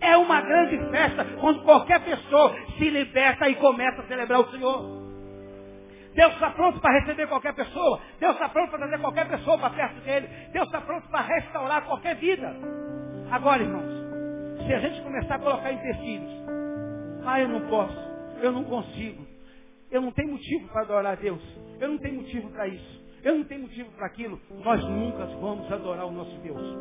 [0.00, 4.98] É uma grande festa quando qualquer pessoa se liberta e começa a celebrar o Senhor.
[6.14, 8.00] Deus está pronto para receber qualquer pessoa.
[8.18, 10.28] Deus está pronto para trazer qualquer pessoa para perto dele.
[10.52, 12.56] Deus está pronto para restaurar qualquer vida.
[13.30, 14.08] Agora, irmãos,
[14.66, 16.30] se a gente começar a colocar empecilhos,
[17.24, 17.96] ah, eu não posso,
[18.40, 19.27] eu não consigo,
[19.90, 21.40] eu não tenho motivo para adorar a Deus,
[21.80, 25.70] eu não tenho motivo para isso, eu não tenho motivo para aquilo, nós nunca vamos
[25.72, 26.76] adorar o nosso Deus.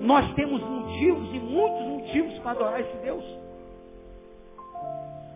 [0.00, 3.24] Nós temos motivos e muitos motivos para adorar esse Deus.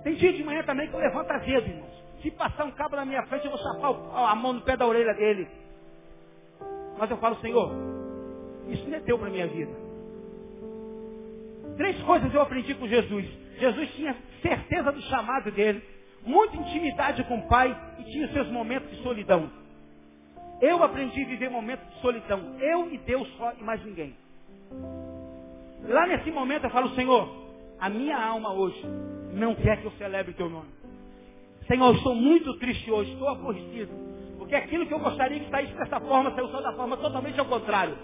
[0.02, 1.96] Tem dia de manhã também que eu levanto azedo, irmãos.
[2.22, 4.86] Se passar um cabo na minha frente, eu vou chapar a mão no pé da
[4.86, 5.46] orelha dele.
[6.98, 7.72] Mas eu falo, Senhor,
[8.68, 9.72] isso não é teu para minha vida.
[11.76, 13.26] Três coisas eu aprendi com Jesus.
[13.58, 15.82] Jesus tinha certeza do chamado dele,
[16.26, 19.50] muita intimidade com o Pai e tinha seus momentos de solidão.
[20.60, 22.56] Eu aprendi a viver momentos de solidão.
[22.60, 24.14] Eu e Deus só e mais ninguém.
[25.82, 27.28] Lá nesse momento eu falo, Senhor,
[27.78, 28.82] a minha alma hoje
[29.32, 30.68] não quer que eu celebre o teu nome.
[31.66, 33.92] Senhor, eu estou muito triste hoje, estou aborrecido.
[34.38, 37.46] Porque aquilo que eu gostaria que saísse dessa forma, saiu só da forma totalmente ao
[37.46, 37.96] contrário.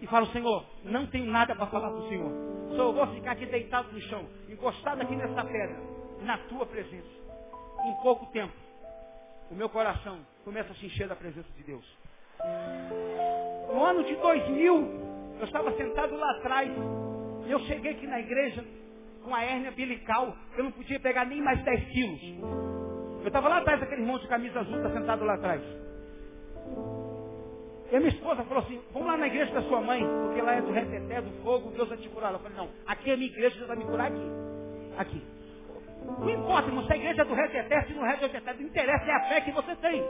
[0.00, 2.32] E falo, Senhor, não tenho nada para falar para o Senhor.
[2.76, 5.76] Só eu vou ficar aqui deitado no chão, encostado aqui nessa pedra,
[6.22, 7.20] na tua presença.
[7.84, 8.52] Em pouco tempo,
[9.50, 11.84] o meu coração começa a se encher da presença de Deus.
[13.72, 16.70] No ano de 2000, eu estava sentado lá atrás.
[17.46, 18.64] E eu cheguei aqui na igreja
[19.24, 20.36] com a hérnia bilical.
[20.56, 22.20] Eu não podia pegar nem mais 10 quilos.
[23.22, 25.62] Eu estava lá atrás daquele irmão de camisa azul, está sentado lá atrás.
[27.90, 30.54] E a minha esposa falou assim, vamos lá na igreja da sua mãe, porque lá
[30.54, 32.32] é do reteté, do fogo, Deus vai te curar.
[32.32, 34.30] Eu falei, não, aqui é a minha igreja, Deus vai me curar aqui.
[34.96, 35.39] Aqui.
[36.06, 38.62] Não importa, irmão, se a igreja é do reteté, se não é do reteté, não
[38.62, 40.04] interessa, é a fé que você tem.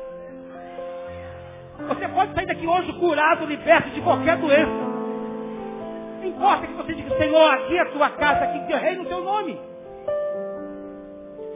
[1.89, 4.91] Você pode sair daqui hoje curado, liberto de qualquer doença.
[6.21, 8.97] Não importa que você diga, Senhor, aqui é a tua casa, aqui que eu rei
[8.97, 9.59] no teu nome.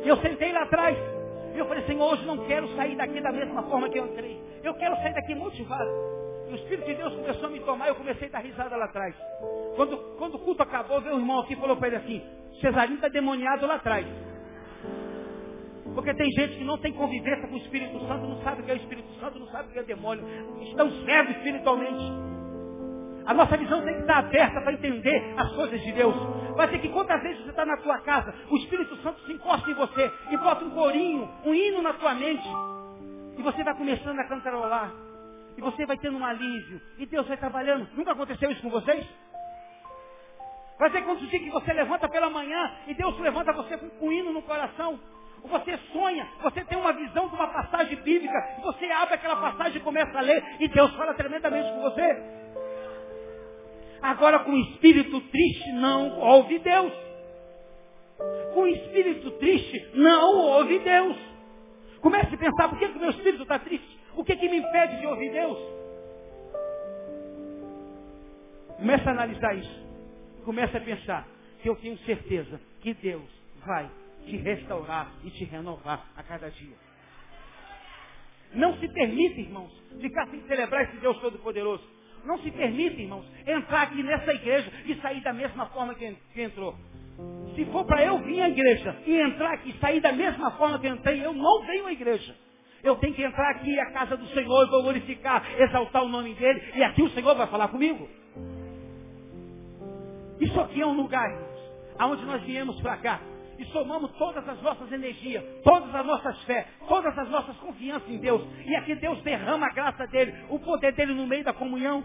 [0.05, 0.97] Eu sentei lá atrás.
[1.55, 4.41] E eu falei, Senhor, hoje não quero sair daqui da mesma forma que eu entrei.
[4.63, 6.24] Eu quero sair daqui motivado.
[6.49, 8.85] E o Espírito de Deus começou a me tomar, eu comecei a dar risada lá
[8.85, 9.15] atrás.
[9.77, 12.23] Quando, quando o culto acabou, veio um irmão aqui e falou para ele assim,
[12.61, 14.07] Cesarinho está demoniado lá atrás.
[15.95, 18.71] Porque tem gente que não tem convivência com o Espírito Santo, não sabe o que
[18.71, 20.25] é o Espírito Santo, não sabe o que é demônio.
[20.63, 22.35] Estão cegos espiritualmente.
[23.27, 26.15] A nossa visão tem que estar aberta para entender as coisas de Deus.
[26.57, 29.71] Vai ser que quantas vezes você está na tua casa, o Espírito Santo se encosta
[29.71, 32.49] em você e bota um corinho, um hino na tua mente.
[33.39, 35.04] E você vai começando a cantarolar.
[35.57, 36.81] E você vai tendo um alívio.
[36.99, 37.89] E Deus vai trabalhando.
[37.95, 39.07] Nunca aconteceu isso com vocês?
[40.79, 44.13] Vai ser quando dia que você levanta pela manhã e Deus levanta você com um
[44.13, 44.99] hino no coração.
[45.45, 49.85] Você sonha, você tem uma visão de uma passagem bíblica, você abre aquela passagem e
[49.85, 52.45] começa a ler, e Deus fala tremendamente com você.
[54.01, 56.93] Agora, com espírito triste, não ouve Deus.
[58.55, 61.17] Com espírito triste, não ouve Deus.
[62.01, 63.94] Comece a pensar, por que o meu espírito está triste?
[64.17, 65.59] O que, que me impede de ouvir Deus?
[68.77, 69.85] Comece a analisar isso.
[70.45, 71.27] Comece a pensar
[71.63, 73.29] que eu tenho certeza que Deus
[73.65, 73.91] vai
[74.27, 76.77] te restaurar e te renovar a cada dia.
[78.55, 81.83] Não se permita, irmãos, ficar sem celebrar esse Deus Todo-Poderoso.
[82.25, 86.75] Não se permita, irmãos, entrar aqui nessa igreja e sair da mesma forma que entrou.
[87.55, 90.79] Se for para eu vir à igreja e entrar aqui e sair da mesma forma
[90.79, 92.35] que entrei, eu não venho à igreja.
[92.85, 96.63] Eu tenho que entrar aqui à casa do Senhor vou glorificar, exaltar o nome dele,
[96.75, 98.07] e aqui o Senhor vai falar comigo.
[100.39, 103.21] Isso aqui é um lugar, irmãos, aonde nós viemos para cá
[103.59, 108.19] e somamos todas as nossas energias, todas as nossas fé, todas as nossas confianças em
[108.19, 108.43] Deus.
[108.67, 112.05] E aqui Deus derrama a graça dele, o poder dele no meio da comunhão.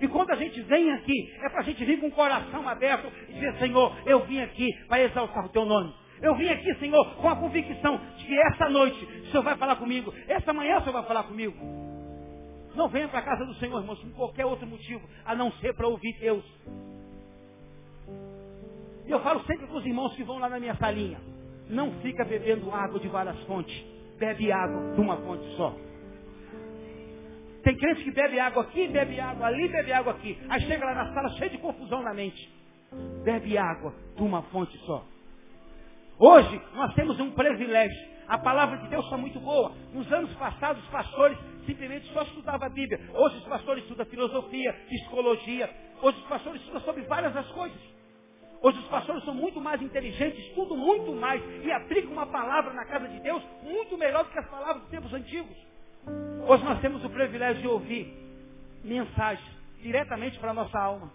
[0.00, 3.12] E quando a gente vem aqui, é para a gente vir com o coração aberto
[3.28, 5.92] e dizer, Senhor, eu vim aqui para exaltar o teu nome.
[6.20, 9.76] Eu vim aqui, Senhor, com a convicção de que essa noite o Senhor vai falar
[9.76, 10.12] comigo.
[10.26, 11.56] Essa manhã o Senhor vai falar comigo.
[12.74, 15.74] Não venha para a casa do Senhor, irmãos, por qualquer outro motivo, a não ser
[15.74, 16.44] para ouvir Deus.
[19.06, 21.18] E eu falo sempre para os irmãos que vão lá na minha salinha.
[21.68, 23.84] Não fica bebendo água de várias fontes.
[24.18, 25.74] Bebe água de uma fonte só.
[27.62, 30.38] Tem crente que bebe água aqui, bebe água ali, bebe água aqui.
[30.48, 32.48] Aí chega lá na sala cheio de confusão na mente.
[33.24, 35.04] Bebe água de uma fonte só.
[36.18, 38.08] Hoje nós temos um privilégio.
[38.26, 39.72] A palavra de Deus está muito boa.
[39.92, 43.00] Nos anos passados, os pastores simplesmente só estudavam a Bíblia.
[43.14, 45.70] Hoje os pastores estudam filosofia, psicologia.
[46.02, 47.78] Hoje os pastores estudam sobre várias das coisas.
[48.60, 52.84] Hoje os pastores são muito mais inteligentes, estudam muito mais e aplicam uma palavra na
[52.86, 55.56] casa de Deus muito melhor do que as palavras dos tempos antigos.
[56.48, 58.12] Hoje nós temos o privilégio de ouvir
[58.82, 59.48] mensagens
[59.80, 61.12] diretamente para a nossa alma,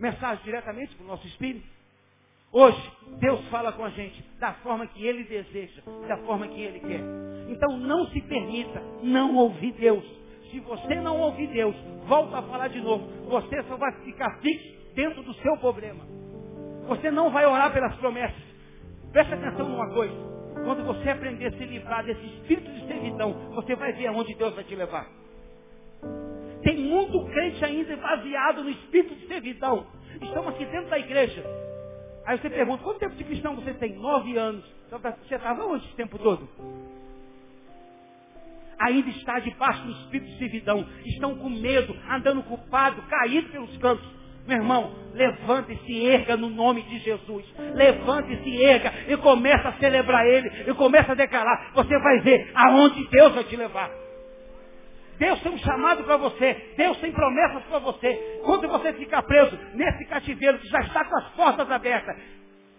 [0.00, 1.79] mensagens diretamente para o nosso espírito.
[2.52, 6.80] Hoje, Deus fala com a gente da forma que Ele deseja, da forma que Ele
[6.80, 7.00] quer.
[7.48, 10.04] Então não se permita não ouvir Deus.
[10.50, 13.06] Se você não ouvir Deus, volta a falar de novo.
[13.28, 16.04] Você só vai ficar fixo dentro do seu problema.
[16.88, 18.42] Você não vai orar pelas promessas.
[19.12, 20.14] Preste atenção numa coisa.
[20.64, 24.54] Quando você aprender a se livrar desse espírito de servidão, você vai ver aonde Deus
[24.54, 25.06] vai te levar.
[26.62, 29.86] Tem muito crente ainda baseado no espírito de servidão.
[30.20, 31.69] Estamos aqui dentro da igreja.
[32.26, 33.94] Aí você pergunta, quanto tempo de cristão você tem?
[33.94, 34.64] Nove anos.
[34.86, 36.48] Então, tá, você estava onde esse tempo todo?
[38.78, 40.86] Ainda está debaixo do espírito de servidão.
[41.04, 44.20] Estão com medo, andando culpado, caído pelos cantos.
[44.46, 47.44] Meu irmão, levante e se erga no nome de Jesus.
[47.74, 50.70] Levante e se erga e começa a celebrar Ele.
[50.70, 51.72] E começa a declarar.
[51.74, 53.90] Você vai ver aonde Deus vai te levar.
[55.20, 56.72] Deus tem um chamado para você.
[56.78, 58.40] Deus tem promessas para você.
[58.42, 62.16] Quando você ficar preso nesse cativeiro que já está com as portas abertas,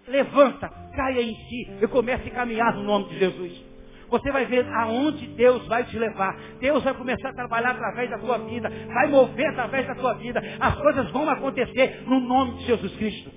[0.08, 3.64] levanta, caia em si e comece a caminhar no nome de Jesus.
[4.10, 6.36] Você vai ver aonde Deus vai te levar.
[6.60, 8.72] Deus vai começar a trabalhar através da tua vida.
[8.92, 10.42] Vai mover através da tua vida.
[10.60, 13.32] As coisas vão acontecer no nome de Jesus Cristo.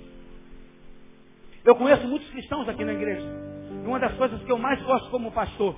[1.63, 3.27] Eu conheço muitos cristãos aqui na igreja.
[3.85, 5.77] E uma das coisas que eu mais gosto como pastor.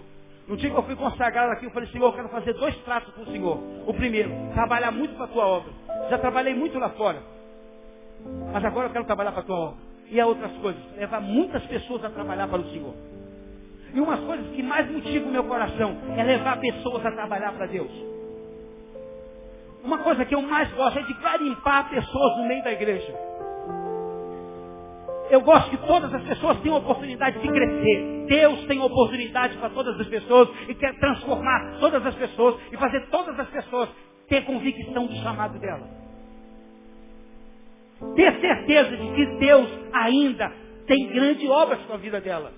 [0.48, 3.12] No dia que eu fui consagrado aqui, eu falei, Senhor, eu quero fazer dois tratos
[3.14, 3.58] com o Senhor.
[3.86, 5.72] O primeiro, trabalhar muito para a tua obra.
[6.08, 7.20] Já trabalhei muito lá fora.
[8.52, 9.76] Mas agora eu quero trabalhar para a tua obra.
[10.08, 12.94] E há outras coisas, levar muitas pessoas a trabalhar para o Senhor.
[13.92, 17.66] E umas coisas que mais motivam o meu coração é levar pessoas a trabalhar para
[17.66, 17.90] Deus.
[19.82, 23.14] Uma coisa que eu mais gosto é de garimpar pessoas no meio da igreja.
[25.30, 28.15] Eu gosto que todas as pessoas tenham oportunidade de crescer.
[28.26, 33.06] Deus tem oportunidade para todas as pessoas e quer transformar todas as pessoas e fazer
[33.08, 33.88] todas as pessoas
[34.28, 35.88] ter convicção do chamado dela.
[38.14, 40.52] Ter certeza de que Deus ainda
[40.86, 42.52] tem grandes obras para a vida dela.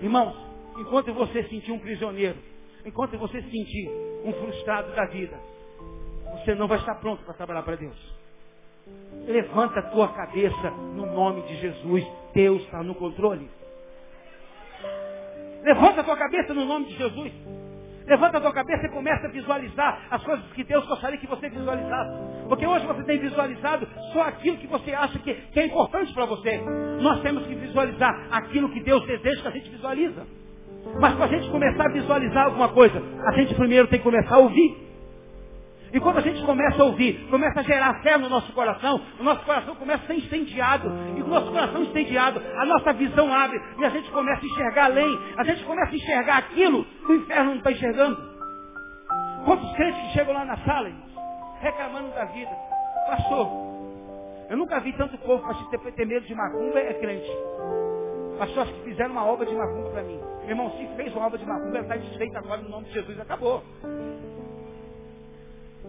[0.00, 0.34] Irmãos,
[0.78, 2.38] enquanto você sentir um prisioneiro,
[2.84, 3.90] enquanto você sentir
[4.24, 5.38] um frustrado da vida,
[6.32, 7.96] você não vai estar pronto para trabalhar para Deus.
[9.26, 12.04] Levanta a tua cabeça no nome de Jesus.
[12.34, 13.48] Deus está no controle.
[15.62, 17.32] Levanta a tua cabeça no nome de Jesus.
[18.06, 21.48] Levanta a tua cabeça e começa a visualizar as coisas que Deus gostaria que você
[21.48, 22.10] visualizasse.
[22.48, 26.24] Porque hoje você tem visualizado só aquilo que você acha que, que é importante para
[26.24, 26.60] você.
[27.00, 30.26] Nós temos que visualizar aquilo que Deus deseja que a gente visualiza.
[30.98, 34.34] Mas para a gente começar a visualizar alguma coisa, a gente primeiro tem que começar
[34.34, 34.89] a ouvir.
[35.92, 39.22] E quando a gente começa a ouvir, começa a gerar fé no nosso coração, o
[39.22, 40.88] nosso coração começa a ser incendiado.
[41.16, 44.84] E o nosso coração incendiado, a nossa visão abre e a gente começa a enxergar
[44.84, 45.18] além.
[45.36, 48.30] A gente começa a enxergar aquilo que o inferno não está enxergando.
[49.44, 51.10] Quantos crentes que chegam lá na sala, irmãos,
[51.60, 52.50] reclamando da vida.
[53.06, 53.48] Pastor,
[54.48, 57.30] eu nunca vi tanto povo para ter medo de macumba, é crente.
[58.38, 60.20] Pastor, acho que fizeram uma obra de macumba para mim.
[60.40, 62.92] Meu irmão, se fez uma obra de macumba, ela está desfeita agora no nome de
[62.92, 63.62] Jesus, acabou.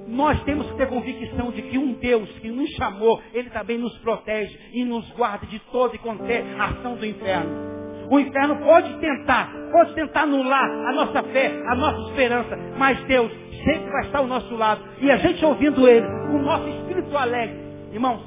[0.08, 3.98] Nós temos que ter convicção de que um Deus que nos chamou, Ele também nos
[4.00, 7.72] protege e nos guarda de toda e qualquer ação do inferno.
[8.10, 13.32] O inferno pode tentar, pode tentar anular a nossa fé, a nossa esperança, mas Deus
[13.64, 14.84] sempre vai estar ao nosso lado.
[15.00, 17.58] E a gente ouvindo Ele, o nosso espírito alegre.
[17.94, 18.22] Irmãos,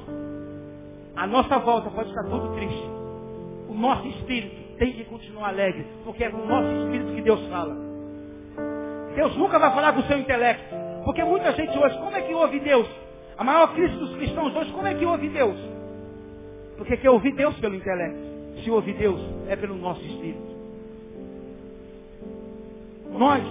[1.15, 2.83] a nossa volta pode estar tudo triste.
[3.69, 7.47] O nosso espírito tem que continuar alegre, porque é com o nosso espírito que Deus
[7.47, 7.75] fala.
[9.15, 10.84] Deus nunca vai falar com o seu intelecto.
[11.05, 12.89] Porque muita gente hoje, como é que ouve Deus?
[13.37, 15.55] A maior crise dos cristãos hoje, como é que ouve Deus?
[16.77, 18.19] Porque quer ouvir Deus pelo intelecto.
[18.63, 20.55] Se ouvir Deus, é pelo nosso espírito.
[23.11, 23.43] Nós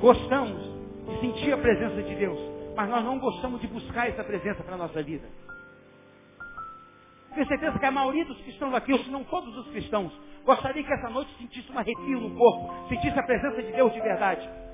[0.00, 0.60] gostamos
[1.08, 2.38] de sentir a presença de Deus,
[2.76, 5.26] mas nós não gostamos de buscar essa presença para a nossa vida.
[7.34, 10.12] Tenho certeza que a maioria dos cristãos aqui, ou se não todos os cristãos,
[10.44, 14.00] gostaria que essa noite sentisse um arrepio no corpo, sentisse a presença de Deus de
[14.00, 14.65] verdade.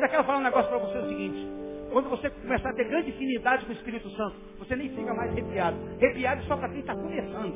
[0.00, 1.46] Eu quero falar um negócio para você é o seguinte.
[1.92, 5.30] Quando você começar a ter grande afinidade com o Espírito Santo, você nem fica mais
[5.30, 5.76] arrepiado.
[5.98, 7.54] Arrepiado só para quem está começando.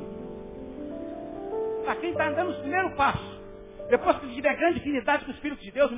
[1.85, 3.41] Para quem está andando os primeiros passos.
[3.89, 5.91] Depois que tiver grande afinidade com o Espírito de Deus,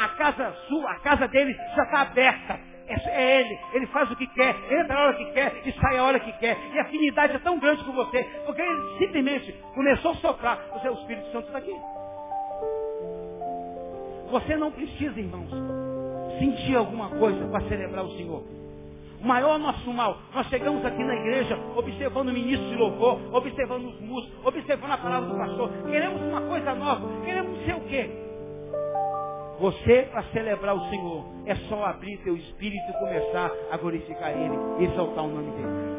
[0.00, 2.60] a casa sua, a casa dele já está aberta.
[2.86, 5.96] É, é ele, ele faz o que quer, entra a hora que quer e sai
[5.96, 6.58] a hora que quer.
[6.74, 10.58] E a afinidade é tão grande com você, porque ele simplesmente começou a soprar.
[10.74, 11.74] Você, o Espírito Santo está aqui.
[14.30, 15.50] Você não precisa, irmãos,
[16.38, 18.42] sentir alguma coisa para celebrar o Senhor.
[19.22, 23.88] O maior nosso mal, nós chegamos aqui na igreja, observando o ministro de louvor, observando
[23.88, 25.70] os músicos, observando a palavra do pastor.
[25.90, 28.08] Queremos uma coisa nova, queremos ser o quê?
[29.60, 34.56] Você, para celebrar o Senhor, é só abrir teu espírito e começar a glorificar Ele
[34.78, 35.90] e exaltar o nome dEle.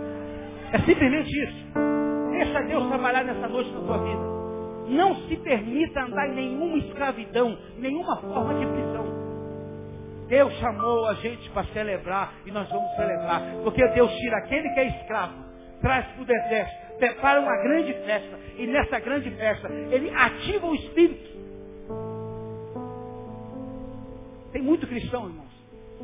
[0.74, 1.66] É simplesmente isso.
[2.32, 4.31] Deixa Deus trabalhar nessa noite na tua vida.
[4.92, 9.06] Não se permita andar em nenhuma escravidão, nenhuma forma de prisão.
[10.28, 13.42] Deus chamou a gente para celebrar e nós vamos celebrar.
[13.64, 15.34] Porque Deus tira aquele que é escravo,
[15.82, 18.40] traz para o deserto, prepara uma grande festa.
[18.58, 21.32] E nessa grande festa, ele ativa o Espírito.
[24.52, 25.52] Tem muito cristão, irmãos,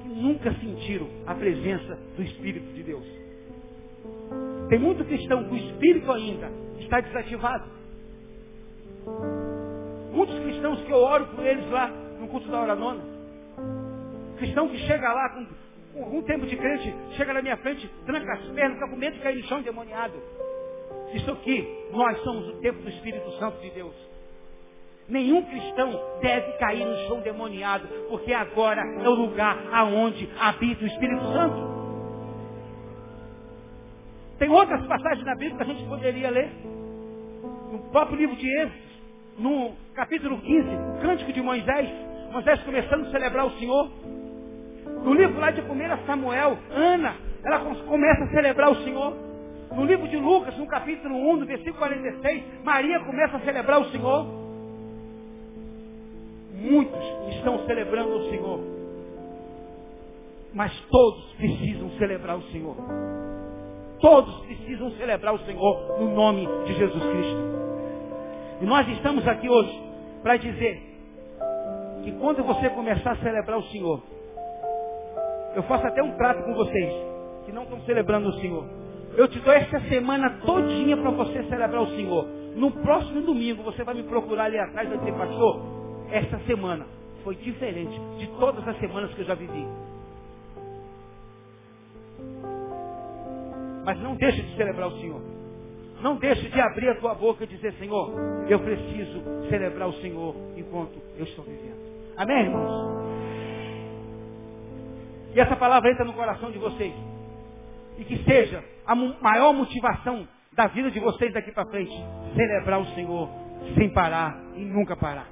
[0.02, 3.06] que nunca sentiram a presença do Espírito de Deus.
[4.70, 7.78] Tem muito cristão que o Espírito ainda está desativado.
[10.12, 11.88] Muitos cristãos que eu oro por eles lá
[12.20, 13.02] no culto da hora nona.
[14.38, 15.48] Cristão que chega lá com,
[16.02, 19.22] algum tempo de crente, chega na minha frente, tranca as pernas, fica com medo de
[19.22, 20.14] cair no chão endemoniado.
[21.14, 23.96] Isso aqui, nós somos o tempo do Espírito Santo de Deus.
[25.08, 30.88] Nenhum cristão deve cair no chão demoniado, porque agora é o lugar aonde habita o
[30.88, 31.78] Espírito Santo.
[34.38, 36.52] Tem outras passagens na Bíblia que a gente poderia ler.
[37.72, 38.87] No próprio livro de Êxodo,
[39.38, 41.90] no capítulo 15, o cântico de Moisés,
[42.32, 43.90] Moisés começando a celebrar o Senhor.
[45.04, 49.14] No livro lá de 1 Samuel, Ana, ela começa a celebrar o Senhor.
[49.72, 53.92] No livro de Lucas, no capítulo 1, no versículo 46, Maria começa a celebrar o
[53.92, 54.26] Senhor.
[56.56, 58.60] Muitos estão celebrando o Senhor.
[60.54, 62.76] Mas todos precisam celebrar o Senhor.
[64.00, 67.58] Todos precisam celebrar o Senhor no nome de Jesus Cristo.
[68.60, 69.84] E nós estamos aqui hoje
[70.24, 70.82] para dizer
[72.04, 74.02] que quando você começar a celebrar o Senhor,
[75.56, 76.94] eu faço até um trato com vocês
[77.46, 78.66] que não estão celebrando o Senhor.
[79.16, 82.26] Eu te dou esta semana todinha para você celebrar o Senhor.
[82.56, 85.62] No próximo domingo você vai me procurar ali atrás e vai dizer, pastor,
[86.12, 86.86] esta semana
[87.24, 89.68] foi diferente de todas as semanas que eu já vivi.
[93.86, 95.37] Mas não deixe de celebrar o Senhor.
[96.02, 98.12] Não deixe de abrir a tua boca e dizer, Senhor,
[98.48, 101.78] eu preciso celebrar o Senhor enquanto eu estou vivendo.
[102.16, 102.98] Amém, irmãos?
[105.34, 106.94] E essa palavra entra no coração de vocês.
[107.98, 111.94] E que seja a maior motivação da vida de vocês daqui para frente.
[112.36, 113.30] Celebrar o Senhor
[113.76, 115.28] sem parar e nunca parar.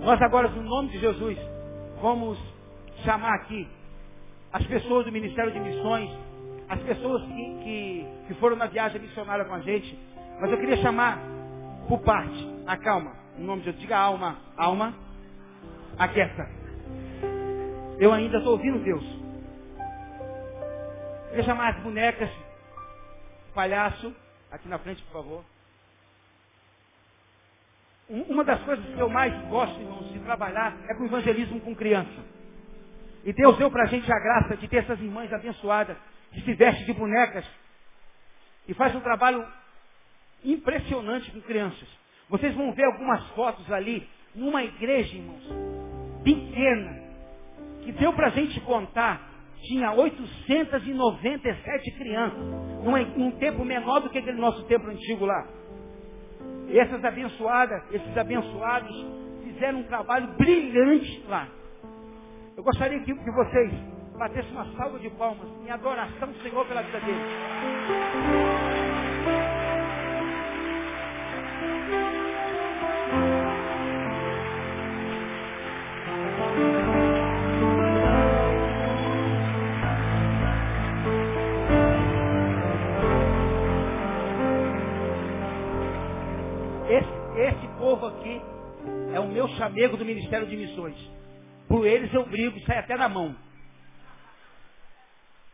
[0.00, 1.38] Nós agora, no nome de Jesus,
[2.00, 2.38] vamos
[3.04, 3.68] chamar aqui
[4.52, 6.10] as pessoas do Ministério de Missões
[6.68, 9.98] as pessoas que, que, que foram na viagem missionária com a gente.
[10.40, 11.18] Mas eu queria chamar
[11.88, 14.94] por parte, a calma, em nome de Deus, diga alma, alma,
[15.98, 16.48] aquieta.
[17.98, 19.04] Eu ainda estou ouvindo Deus.
[21.24, 22.30] Eu queria chamar as bonecas,
[23.54, 24.14] palhaço,
[24.50, 25.44] aqui na frente, por favor.
[28.08, 32.24] Uma das coisas que eu mais gosto, irmãos, de trabalhar é com evangelismo com criança.
[33.24, 35.96] E Deus deu para a gente a graça de ter essas irmãs abençoadas,
[36.32, 37.44] que se vestem de bonecas
[38.66, 39.46] e faz um trabalho
[40.44, 41.88] impressionante com crianças.
[42.28, 45.42] Vocês vão ver algumas fotos ali, numa igreja, irmãos,
[46.22, 47.02] pequena,
[47.82, 49.26] que deu para a gente contar,
[49.62, 55.48] tinha 897 crianças, num, num tempo menor do que aquele nosso tempo antigo lá.
[56.68, 59.06] E essas abençoadas, esses abençoados,
[59.42, 61.48] fizeram um trabalho brilhante lá.
[62.56, 63.72] Eu gostaria que, que vocês
[64.18, 68.58] batessem uma salva de palmas em adoração Senhor pela vida deles.
[87.78, 88.40] povo aqui
[89.14, 90.96] é o meu chamego do Ministério de Missões.
[91.66, 93.34] Por eles eu brigo, sai até na mão.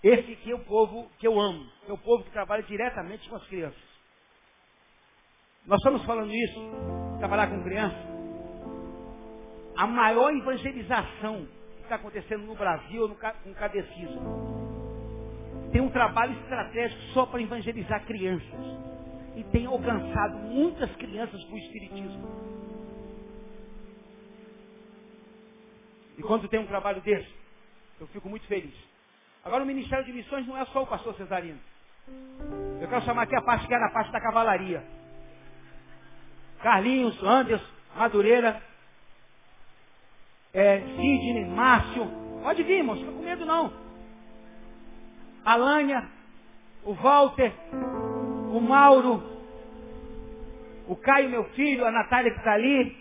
[0.05, 1.67] Esse aqui é o povo que eu amo.
[1.89, 3.83] É o povo que trabalha diretamente com as crianças.
[5.65, 6.61] Nós estamos falando isso,
[7.19, 8.05] trabalhar com crianças.
[9.79, 14.45] A maior evangelização que está acontecendo no Brasil no, com o catecismo.
[15.73, 18.61] Tem um trabalho estratégico só para evangelizar crianças
[19.37, 22.29] e tem alcançado muitas crianças para o Espiritismo.
[26.19, 27.35] E quando tem um trabalho desse,
[27.99, 28.94] eu fico muito feliz.
[29.45, 31.61] Agora o Ministério de Missões não é só o pastor Cesarino.
[32.81, 34.83] Eu quero chamar aqui a parte que é na parte da cavalaria.
[36.63, 38.63] Carlinhos, Anderson, Madureira,
[40.53, 42.07] é, Sidney, Márcio.
[42.43, 43.73] Pode vir, irmãos, não fica com medo não.
[45.45, 46.09] Alânia,
[46.85, 47.53] o Walter,
[48.51, 49.23] o Mauro,
[50.89, 52.97] o Caio, meu filho, a Natália que está ali.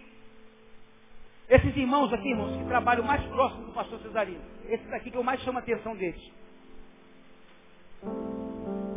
[1.47, 4.52] Esses irmãos aqui, irmãos, que trabalham mais próximo do pastor Cesarino.
[4.67, 6.21] Esses aqui que eu mais chamo a atenção deles.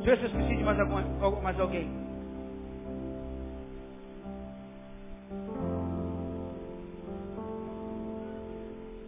[0.02, 1.88] Se eu esqueci de mais, algum, mais alguém.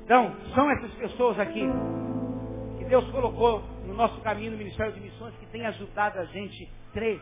[0.04, 1.62] Então, são essas pessoas aqui
[2.78, 6.68] que Deus colocou no nosso caminho no Ministério de Missões que tem ajudado a gente
[6.92, 7.20] Três.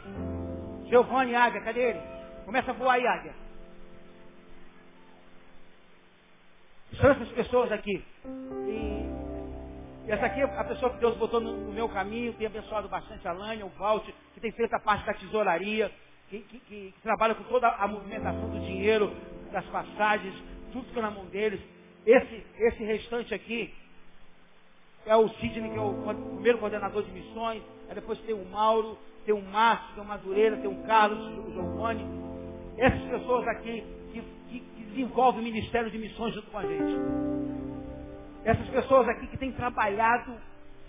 [0.88, 2.00] Giovanni Águia, cadê ele?
[2.44, 3.34] Começa a voar aí, Águia.
[7.00, 8.04] São essas pessoas aqui.
[8.24, 9.15] E
[10.08, 13.32] essa aqui é a pessoa que Deus botou no, meu caminho, tem abençoado bastante a
[13.32, 14.04] Lânia, o Valt,
[14.34, 15.90] que tem feito a parte da tesouraria,
[16.28, 19.12] que, que, que, que trabalha com toda a movimentação do dinheiro,
[19.50, 20.34] das passagens,
[20.72, 21.60] tudo fica na mão deles.
[22.04, 23.74] Esse, esse restante aqui
[25.06, 25.94] é o Sidney, que é o
[26.34, 30.56] primeiro coordenador de missões, aí depois tem o Mauro, tem um Márcio, tem um Madureira,
[30.56, 32.04] tem um Carlos, o Giovanni.
[32.78, 37.65] Essas pessoas aqui que, que, que desenvolvem o Ministério de Missões junto com a gente.
[38.46, 40.40] Essas pessoas aqui que têm trabalhado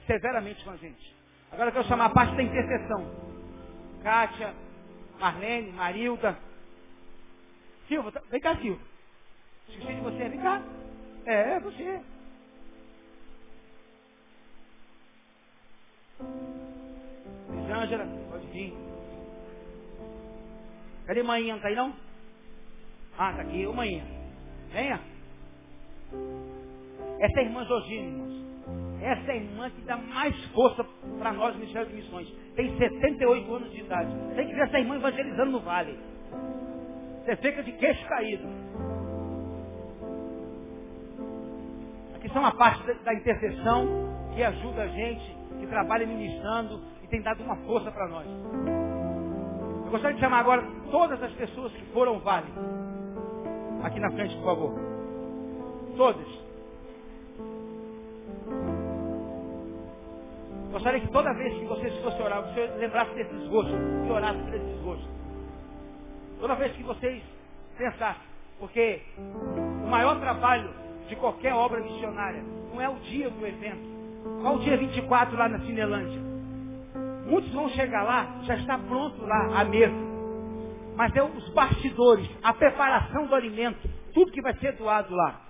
[0.06, 1.16] severamente com a gente.
[1.52, 3.04] Agora eu quero chamar a parte da intercessão.
[4.04, 4.54] Kátia,
[5.20, 6.38] Marlene, Marilda.
[7.88, 8.80] Silva, tá, vem cá, Silva.
[9.70, 10.62] Esqueci de você, vem cá.
[11.26, 12.00] É, é você.
[17.50, 18.74] Elisângela, pode vir.
[21.08, 21.56] Cadê manhã?
[21.56, 21.96] Não tá aí não?
[23.18, 23.66] Ah, tá aqui.
[23.66, 24.04] Ô manhã.
[24.72, 25.02] Venha.
[27.20, 28.38] Essa é a irmã Josine, irmãos.
[29.02, 30.86] Essa é a irmã que dá mais força
[31.20, 32.28] para nós no Ministério de Missões.
[32.56, 34.12] Tem 78 anos de idade.
[34.36, 35.98] Tem que ver essa irmã evangelizando no vale.
[37.24, 38.48] Você fica de queixo caído.
[42.16, 43.88] Aqui são a parte da, intercessão
[44.34, 48.28] que ajuda a gente, que trabalha ministrando, e tem dado uma força para nós.
[49.86, 52.48] Eu gostaria de chamar agora todas as pessoas que foram ao vale.
[53.84, 54.74] Aqui na frente, por favor.
[55.96, 56.47] Todas.
[60.72, 64.54] Gostaria que toda vez que você fosse orar, você lembrasse desse desgosto e orasse por
[64.54, 65.08] esse desgosto.
[66.40, 67.24] Toda vez que vocês
[67.78, 68.22] pensassem,
[68.60, 69.02] porque
[69.84, 70.70] o maior trabalho
[71.08, 73.98] de qualquer obra missionária não é o dia do evento.
[74.42, 76.22] Qual o dia 24 lá na Cinelândia?
[77.26, 79.96] Muitos vão chegar lá, já está pronto lá a mesa.
[80.96, 85.47] Mas é os bastidores, a preparação do alimento, tudo que vai ser doado lá.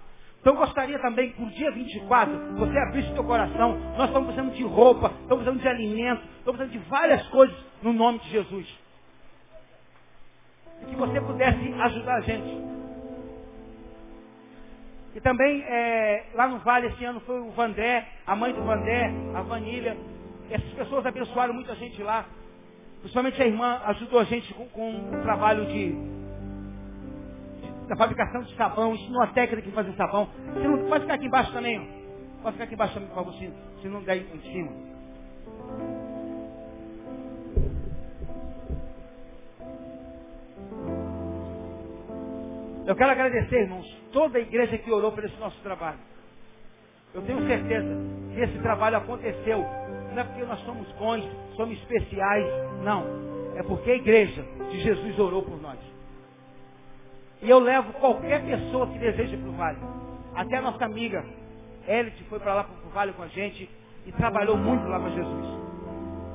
[0.48, 3.78] Então gostaria também que no dia 24 você abrisse seu coração.
[3.98, 7.92] Nós estamos precisando de roupa, estamos precisando de alimento, estamos precisando de várias coisas no
[7.92, 8.66] nome de Jesus.
[10.84, 12.58] E que você pudesse ajudar a gente.
[15.16, 19.12] E também é, lá no Vale esse ano foi o Vandé, a mãe do Vandé,
[19.36, 19.98] a Vanília,
[20.50, 22.26] essas pessoas abençoaram muita gente lá.
[23.02, 25.94] Principalmente a irmã ajudou a gente com, com o trabalho de,
[27.88, 30.28] da fabricação de sabão, ensinou a técnica de fazer sabão.
[30.54, 31.80] Você não pode ficar aqui embaixo também.
[31.80, 32.44] Ó.
[32.44, 34.72] Pode ficar aqui embaixo para você, se não der em cima.
[42.86, 46.00] Eu quero agradecer, irmãos, toda a igreja que orou por esse nosso trabalho.
[47.14, 47.98] Eu tenho certeza
[48.34, 49.60] que esse trabalho aconteceu.
[50.14, 51.26] Não é porque nós somos bons,
[51.56, 52.46] somos especiais.
[52.84, 53.04] Não.
[53.58, 55.97] É porque a igreja de Jesus orou por nós.
[57.42, 59.78] E eu levo qualquer pessoa que deseja ir para o vale.
[60.36, 61.24] Até a nossa amiga
[61.88, 63.70] Elite foi para lá para o vale com a gente
[64.06, 65.46] e trabalhou muito lá para Jesus.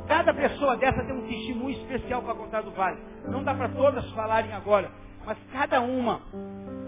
[0.08, 2.98] Cada pessoa dessa tem um testemunho especial para contar do vale.
[3.28, 4.90] Não dá para todas falarem agora,
[5.24, 6.20] mas cada uma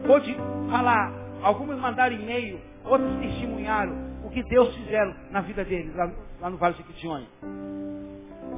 [0.06, 0.34] pode
[0.70, 1.12] falar.
[1.42, 6.10] Algumas mandaram e-mail, outros testemunharam o que Deus fizeram na vida deles, lá,
[6.40, 7.26] lá no Vale de Jequitinhonha.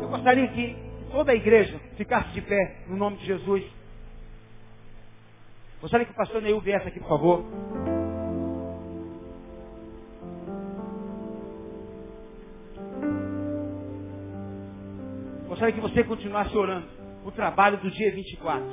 [0.00, 0.76] Eu gostaria que
[1.10, 3.64] toda a igreja ficasse de pé no nome de Jesus.
[5.80, 7.44] Gostaria que o pastor Neil viesse aqui, por favor.
[15.48, 16.88] Gostaria que você continuasse orando
[17.24, 18.66] o trabalho do dia 24.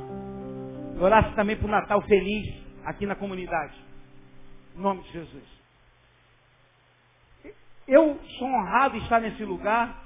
[0.99, 2.45] Orasse também para o Natal feliz
[2.85, 3.73] aqui na comunidade.
[4.75, 5.43] Em nome de Jesus.
[7.87, 10.03] Eu sou honrado estar nesse lugar.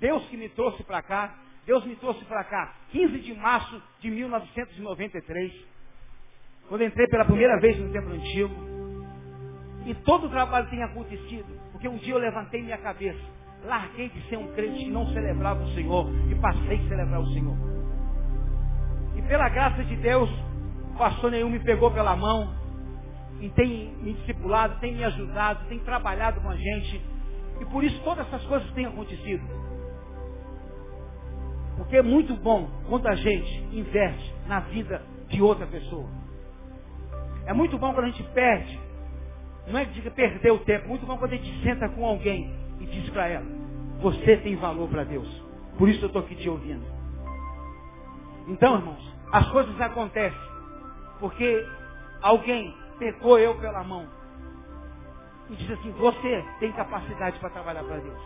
[0.00, 1.34] Deus que me trouxe para cá.
[1.64, 5.75] Deus me trouxe para cá 15 de março de 1993.
[6.68, 8.54] Quando entrei pela primeira vez no templo antigo.
[9.86, 11.46] E todo o trabalho tem acontecido.
[11.70, 13.20] Porque um dia eu levantei minha cabeça.
[13.64, 16.10] Larguei de ser um crente que não celebrava o Senhor.
[16.28, 17.56] E passei a celebrar o Senhor.
[19.16, 20.30] E pela graça de Deus,
[20.92, 22.54] o pastor nenhum me pegou pela mão
[23.40, 27.00] e tem me discipulado, tem me ajudado, tem trabalhado com a gente.
[27.60, 29.44] E por isso todas essas coisas têm acontecido.
[31.76, 36.25] Porque é muito bom quando a gente investe na vida de outra pessoa.
[37.46, 38.78] É muito bom quando a gente perde.
[39.68, 40.84] Não é que diga perder o tempo.
[40.84, 43.46] É muito bom quando a gente senta com alguém e diz para ela:
[44.00, 45.28] Você tem valor para Deus.
[45.78, 46.84] Por isso eu estou aqui te ouvindo.
[48.48, 50.38] Então, irmãos, as coisas acontecem.
[51.18, 51.66] Porque
[52.22, 54.06] alguém pegou eu pela mão
[55.50, 58.22] e disse assim, você tem capacidade para trabalhar para Deus.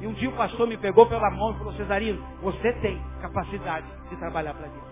[0.00, 3.86] E um dia o pastor me pegou pela mão e falou, Cesarino, você tem capacidade
[4.10, 4.83] de trabalhar para Deus.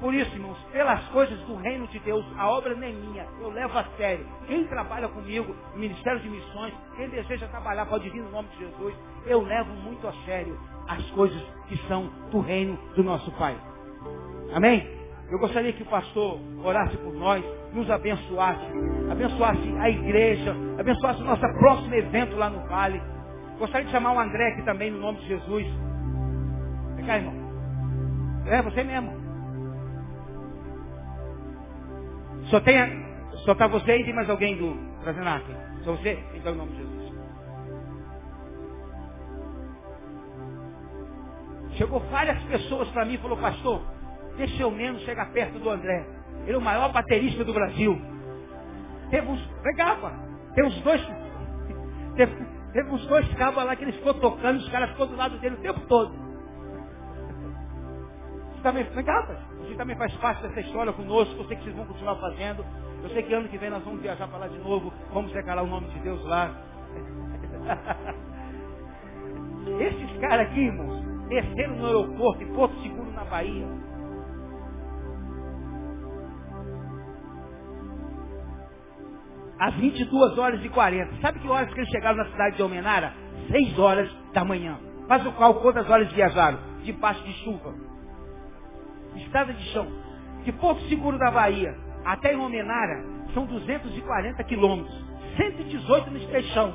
[0.00, 3.50] Por isso, irmãos, pelas coisas do reino de Deus, a obra não é minha, eu
[3.50, 4.26] levo a sério.
[4.46, 8.94] Quem trabalha comigo, Ministério de Missões, quem deseja trabalhar, pode vir no nome de Jesus,
[9.26, 13.54] eu levo muito a sério as coisas que são do reino do nosso Pai.
[14.54, 14.88] Amém?
[15.30, 18.66] Eu gostaria que o pastor orasse por nós, nos abençoasse,
[19.10, 23.00] abençoasse a igreja, abençoasse o nosso próximo evento lá no Vale.
[23.58, 25.66] Gostaria de chamar o André aqui também, no nome de Jesus.
[26.96, 27.34] Vem cá, irmão.
[28.46, 29.19] É, você mesmo.
[32.50, 32.76] Só tem,
[33.44, 35.44] só está você e tem mais alguém do Brasenac?
[35.84, 36.18] Só você?
[36.34, 37.00] Então, em nome de Jesus.
[41.76, 43.80] Chegou várias pessoas para mim e falou, pastor,
[44.40, 46.06] Deixa eu menos chegar perto do André.
[46.44, 48.00] Ele é o maior baterista do Brasil.
[49.10, 49.46] Teve uns.
[49.76, 50.12] Pá.
[50.54, 51.00] Tem uns dois.
[52.16, 55.38] Teve, teve uns dois cabos lá que ele ficou tocando, os caras ficou do lado
[55.38, 56.12] dele o tempo todo.
[58.52, 59.49] Você também, pá.
[59.70, 61.36] Você também faz parte dessa história conosco.
[61.38, 62.66] Eu sei que vocês vão continuar fazendo.
[63.04, 64.92] Eu sei que ano que vem nós vamos viajar para lá de novo.
[65.12, 66.50] Vamos declarar o nome de Deus lá.
[69.78, 73.68] Esses caras aqui, irmãos, desceram no aeroporto, em Porto Seguro, na Bahia.
[79.60, 81.20] às 22 horas e 40.
[81.20, 83.12] Sabe que horas que eles chegaram na cidade de Almenara?
[83.50, 84.78] 6 horas da manhã.
[85.06, 86.58] Faz o qual quantas horas viajaram?
[86.82, 87.89] Debaixo de chuva.
[89.16, 89.86] Estrada de chão.
[90.44, 93.04] De Porto Seguro da Bahia até em Almenara
[93.34, 95.04] são 240 quilômetros.
[95.36, 96.72] 118 no esteixão.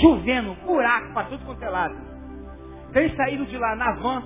[0.00, 1.96] Chovendo, buraco para tudo quanto é lado.
[2.88, 4.22] Então eles saíram de lá na van.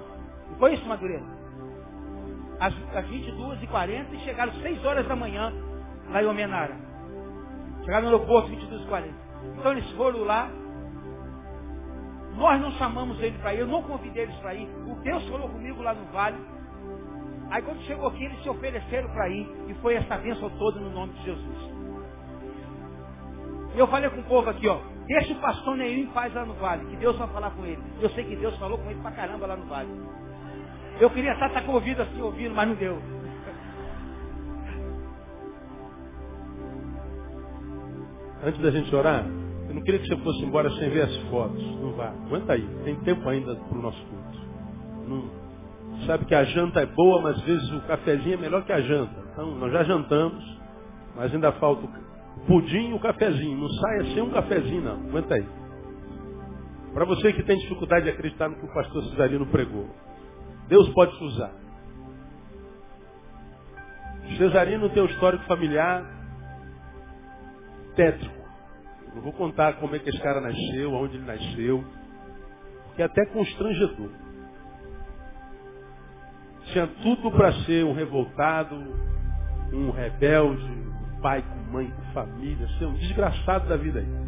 [0.50, 1.24] Não foi isso, Madureira?
[2.60, 5.52] Às, às 22h40 e chegaram 6 horas da manhã
[6.10, 6.76] lá em Almenara.
[7.84, 9.26] Chegaram no aeroporto 22h40.
[9.58, 10.48] Então eles foram lá.
[12.36, 14.68] Nós não chamamos eles para ir, eu não convidei eles para ir.
[14.86, 16.36] O Deus falou comigo lá no vale.
[17.50, 19.48] Aí quando chegou aqui, eles se ofereceram para ir.
[19.68, 21.76] E foi essa bênção toda no nome de Jesus.
[23.74, 24.78] E eu falei com o povo aqui, ó.
[25.06, 27.82] Deixa o pastor Neil em paz lá no vale, que Deus vai falar com ele.
[28.00, 29.88] Eu sei que Deus falou com ele pra caramba lá no vale.
[30.98, 32.98] Eu queria estar, estar com o ouvido assim, ouvindo, mas não deu.
[38.42, 39.26] Antes da gente orar,
[39.68, 41.62] eu não queria que você fosse embora sem ver as fotos.
[41.80, 42.08] Não vá.
[42.08, 42.66] Aguenta aí.
[42.84, 44.38] Tem tempo ainda para o nosso culto.
[45.08, 45.45] Não.
[46.04, 48.80] Sabe que a janta é boa, mas às vezes o cafezinho é melhor que a
[48.80, 49.14] janta.
[49.32, 50.44] Então, nós já jantamos,
[51.16, 51.88] mas ainda falta
[52.46, 53.58] pudim e o cafezinho.
[53.58, 55.08] Não saia sem um cafezinho, não.
[55.08, 55.46] Aguenta aí.
[56.92, 59.88] Para você que tem dificuldade de acreditar no que o pastor Cesarino pregou.
[60.68, 61.52] Deus pode te usar.
[64.36, 66.04] Cesarino tem um histórico familiar
[67.94, 68.34] tétrico.
[69.14, 71.84] Não vou contar como é que esse cara nasceu, aonde ele nasceu,
[72.94, 74.10] que é até constrangedor.
[76.72, 78.74] Tinha tudo para ser um revoltado,
[79.72, 84.26] um rebelde, um pai com mãe, com família, ser um desgraçado da vida aí.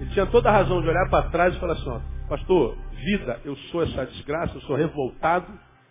[0.00, 3.40] Ele tinha toda a razão de olhar para trás e falar assim, ó, pastor, vida,
[3.44, 5.46] eu sou essa desgraça, eu sou revoltado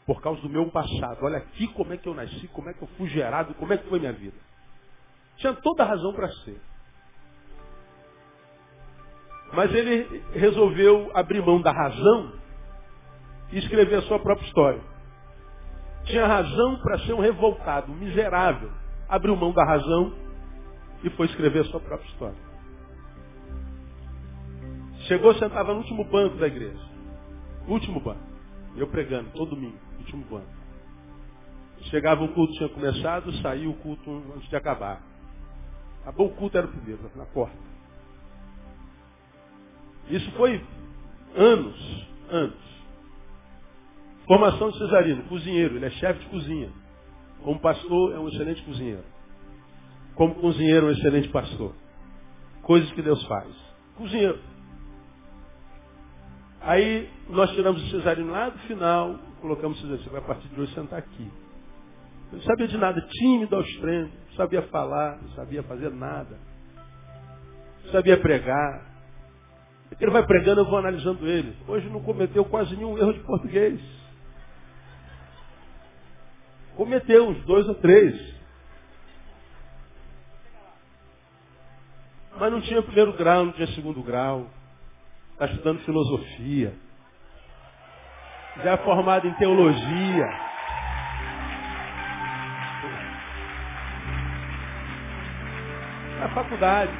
[0.06, 1.20] por causa do meu passado.
[1.22, 3.78] Olha aqui como é que eu nasci, como é que eu fui gerado, como é
[3.78, 4.38] que foi minha vida.
[5.38, 6.60] Tinha toda a razão para ser.
[9.54, 12.34] Mas ele resolveu abrir mão da razão
[13.51, 14.92] e escrever a sua própria história.
[16.06, 18.72] Tinha razão para ser um revoltado, um miserável.
[19.08, 20.14] Abriu mão da razão
[21.04, 22.54] e foi escrever a sua própria história.
[25.08, 26.80] Chegou, sentava no último banco da igreja.
[27.68, 28.24] Último banco.
[28.76, 30.47] Eu pregando, todo domingo, último banco.
[31.89, 35.01] Chegava o culto, tinha começado, saiu o culto antes de acabar.
[36.01, 37.56] Acabou o culto, era o primeiro, na porta.
[40.10, 40.64] Isso foi
[41.36, 42.72] anos, anos.
[44.28, 46.71] Formação de Cesarino, cozinheiro, ele é chefe de cozinha.
[47.43, 49.03] Como pastor, é um excelente cozinheiro.
[50.15, 51.74] Como cozinheiro, é um excelente pastor.
[52.61, 53.53] Coisas que Deus faz.
[53.97, 54.39] Cozinheiro.
[56.61, 60.47] Aí nós tiramos o Cesarino lá do final, colocamos o Cesarino, você vai a partir
[60.47, 61.30] de hoje sentar aqui.
[62.32, 66.39] Eu não sabia de nada, tímido ao extremo, não sabia falar, não sabia fazer nada.
[67.84, 68.93] Não sabia pregar.
[69.99, 71.53] Ele vai pregando, eu vou analisando ele.
[71.67, 74.03] Hoje não cometeu quase nenhum erro de português.
[76.76, 78.34] Cometeu uns dois ou três.
[82.39, 84.49] Mas não tinha primeiro grau, não tinha segundo grau.
[85.34, 86.74] Está estudando filosofia.
[88.63, 90.28] Já é formado em teologia.
[96.19, 96.91] Na faculdade.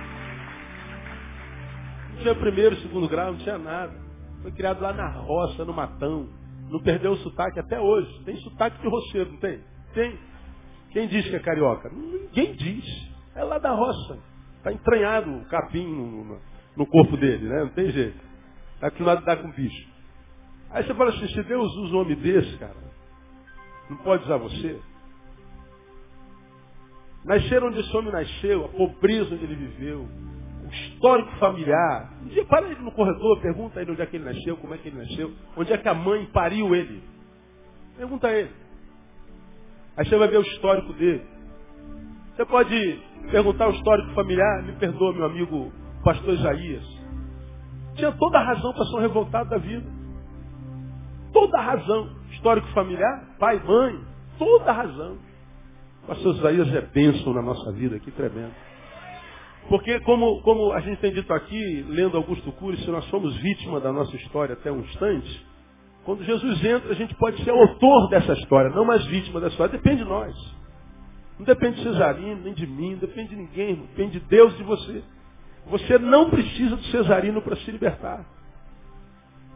[2.14, 3.94] Não tinha primeiro, segundo grau, não tinha nada.
[4.42, 6.43] Foi criado lá na roça, no matão.
[6.74, 8.24] Não perdeu o sotaque até hoje.
[8.26, 9.64] Tem sotaque de roceiro, não tem?
[9.94, 10.18] Tem.
[10.90, 11.88] Quem diz que é carioca?
[11.90, 12.84] Ninguém diz.
[13.36, 14.18] É lá da roça.
[14.58, 16.42] Está entranhado o capim no,
[16.76, 17.66] no, corpo dele, né?
[17.66, 18.20] Não tem jeito.
[18.74, 19.88] Está acostumado a lidar com bicho.
[20.72, 22.76] Aí você fala assim, se Deus usa um homem desse, cara,
[23.88, 24.80] não pode usar você?
[27.24, 30.10] Nascer onde esse homem nasceu, a pobreza onde ele viveu,
[31.04, 32.14] histórico familiar.
[32.24, 34.78] Um dia para ele no corredor, pergunta ele onde é que ele nasceu, como é
[34.78, 37.04] que ele nasceu, onde é que a mãe pariu ele.
[37.98, 38.50] Pergunta a ele.
[39.98, 41.22] Aí você vai ver o histórico dele.
[42.34, 45.74] Você pode perguntar o histórico familiar, me perdoa, meu amigo
[46.06, 46.86] pastor Isaías.
[47.96, 49.86] Tinha toda a razão para ser um revoltado da vida.
[51.34, 52.10] Toda a razão.
[52.32, 54.00] Histórico familiar, pai, mãe,
[54.40, 55.18] toda a razão.
[56.08, 58.54] Pastor Isaías é bênção na nossa vida, que tremendo.
[59.70, 63.80] Porque, como, como a gente tem dito aqui, lendo Augusto Cury, se nós somos vítima
[63.80, 65.46] da nossa história até um instante,
[66.04, 69.78] quando Jesus entra, a gente pode ser autor dessa história, não mais vítima dessa história.
[69.78, 70.36] Depende de nós.
[71.40, 74.58] Não depende de Cesarino, nem de mim, não depende de ninguém, depende de Deus e
[74.58, 75.04] de você.
[75.68, 78.26] Você não precisa do Cesarino para se libertar.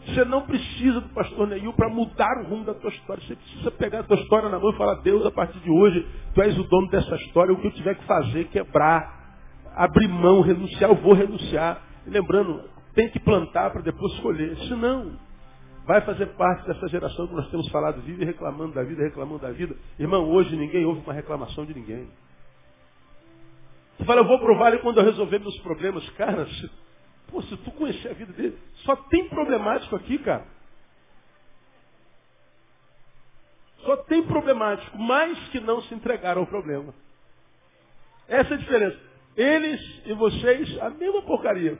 [0.05, 3.21] Você não precisa do pastor Neil para mudar o rumo da tua história.
[3.23, 6.07] Você precisa pegar a tua história na mão e falar, Deus, a partir de hoje,
[6.33, 9.16] tu és o dono dessa história, o que eu tiver que fazer, quebrar,
[9.77, 11.81] abrir mão, renunciar, eu vou renunciar.
[12.05, 14.57] Lembrando, tem que plantar para depois colher.
[14.67, 15.17] Senão,
[15.85, 19.51] vai fazer parte dessa geração que nós temos falado, vive reclamando da vida, reclamando da
[19.51, 19.75] vida.
[19.99, 22.09] Irmão, hoje ninguém ouve uma reclamação de ninguém.
[23.97, 26.07] Você fala, eu vou provar ele quando eu resolver meus problemas.
[26.11, 26.71] Cara, se,
[27.27, 30.45] pô, se tu conhecer a vida dele, só tem problemático aqui, cara.
[33.79, 36.93] Só tem problemático, mais que não se entregaram ao problema.
[38.27, 39.07] Essa é a diferença.
[39.37, 41.77] Eles e vocês, a mesma porcaria.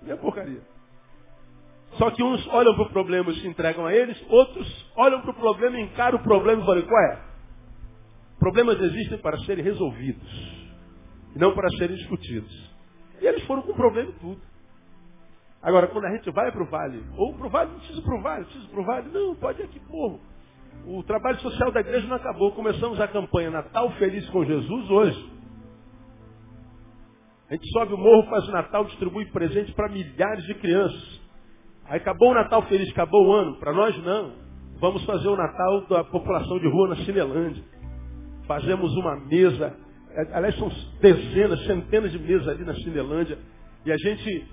[0.00, 0.62] A mesma porcaria.
[1.94, 5.30] Só que uns olham para o problema e se entregam a eles, outros olham para
[5.32, 7.18] o problema, encaram o problema e falam, qual é?
[8.38, 10.30] Problemas existem para serem resolvidos,
[11.34, 12.70] e não para serem discutidos.
[13.20, 14.40] E eles foram com o problema e tudo.
[15.60, 18.16] Agora, quando a gente vai para o vale, ou para o vale, não precisa para
[18.16, 20.18] o vale, precisa para o vale, não, pode ir aqui, porra.
[20.86, 22.52] O trabalho social da igreja não acabou.
[22.52, 25.37] Começamos a campanha Natal Feliz com Jesus hoje.
[27.50, 31.20] A gente sobe o morro, faz o Natal, distribui presentes para milhares de crianças.
[31.86, 33.58] Aí acabou o Natal feliz, acabou o ano.
[33.58, 34.32] Para nós não.
[34.80, 37.64] Vamos fazer o Natal da população de rua na Cinelândia.
[38.46, 39.76] Fazemos uma mesa
[40.32, 40.70] aliás, são
[41.00, 43.38] dezenas, centenas de mesas ali na Cinelândia,
[43.84, 44.46] e a gente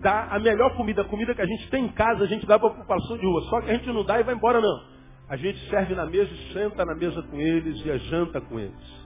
[0.00, 2.58] dá a melhor comida, a comida que a gente tem em casa, a gente dá
[2.58, 3.42] para a população de rua.
[3.42, 4.92] Só que a gente não dá e vai embora, não.
[5.28, 8.58] A gente serve na mesa e senta na mesa com eles e a janta com
[8.58, 9.02] eles.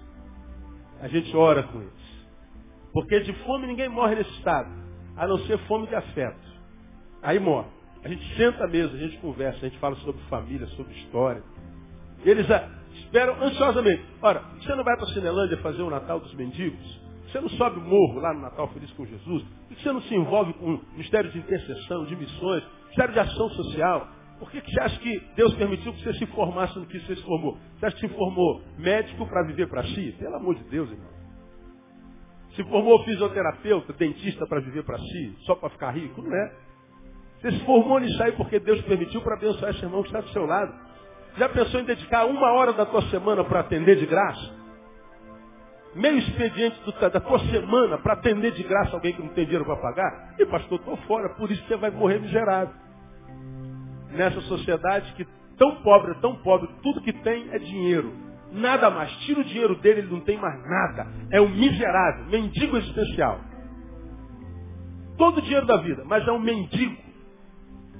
[1.00, 2.05] A gente ora com eles.
[2.96, 4.70] Porque de fome ninguém morre nesse estado,
[5.18, 6.40] a não ser fome de afeto.
[7.22, 7.68] Aí morre.
[8.02, 11.42] A gente senta à mesa, a gente conversa, a gente fala sobre família, sobre história.
[12.24, 14.02] Eles ah, esperam ansiosamente.
[14.22, 17.02] Ora, você não vai para a Cinelândia fazer o Natal dos mendigos?
[17.26, 19.42] Você não sobe o morro lá no Natal Feliz com Jesus?
[19.42, 23.50] Por que você não se envolve com ministério de intercessão, de missões, ministério de ação
[23.50, 24.08] social?
[24.38, 27.14] Por que, que você acha que Deus permitiu que você se formasse no que você
[27.14, 27.58] se formou?
[27.78, 30.16] Você acha que se formou médico para viver para si?
[30.18, 31.15] Pelo amor de Deus, irmão.
[32.56, 36.22] Se formou fisioterapeuta, dentista para viver para si, só para ficar rico?
[36.22, 36.52] Não é.
[37.38, 40.30] Você se formou nisso aí porque Deus permitiu para abençoar esse irmão que está do
[40.30, 40.74] seu lado.
[41.36, 44.56] Já pensou em dedicar uma hora da tua semana para atender de graça?
[45.94, 49.66] Meio expediente do, da tua semana para atender de graça alguém que não tem dinheiro
[49.66, 50.34] para pagar?
[50.38, 52.74] E pastor, estou fora, por isso você vai morrer miserável.
[54.12, 55.26] Nessa sociedade que
[55.58, 58.14] tão pobre, tão pobre, tudo que tem é dinheiro.
[58.52, 59.10] Nada mais.
[59.18, 61.06] Tira o dinheiro dele, ele não tem mais nada.
[61.30, 63.40] É um miserável, mendigo existencial.
[65.16, 66.96] Todo o dinheiro da vida, mas é um mendigo.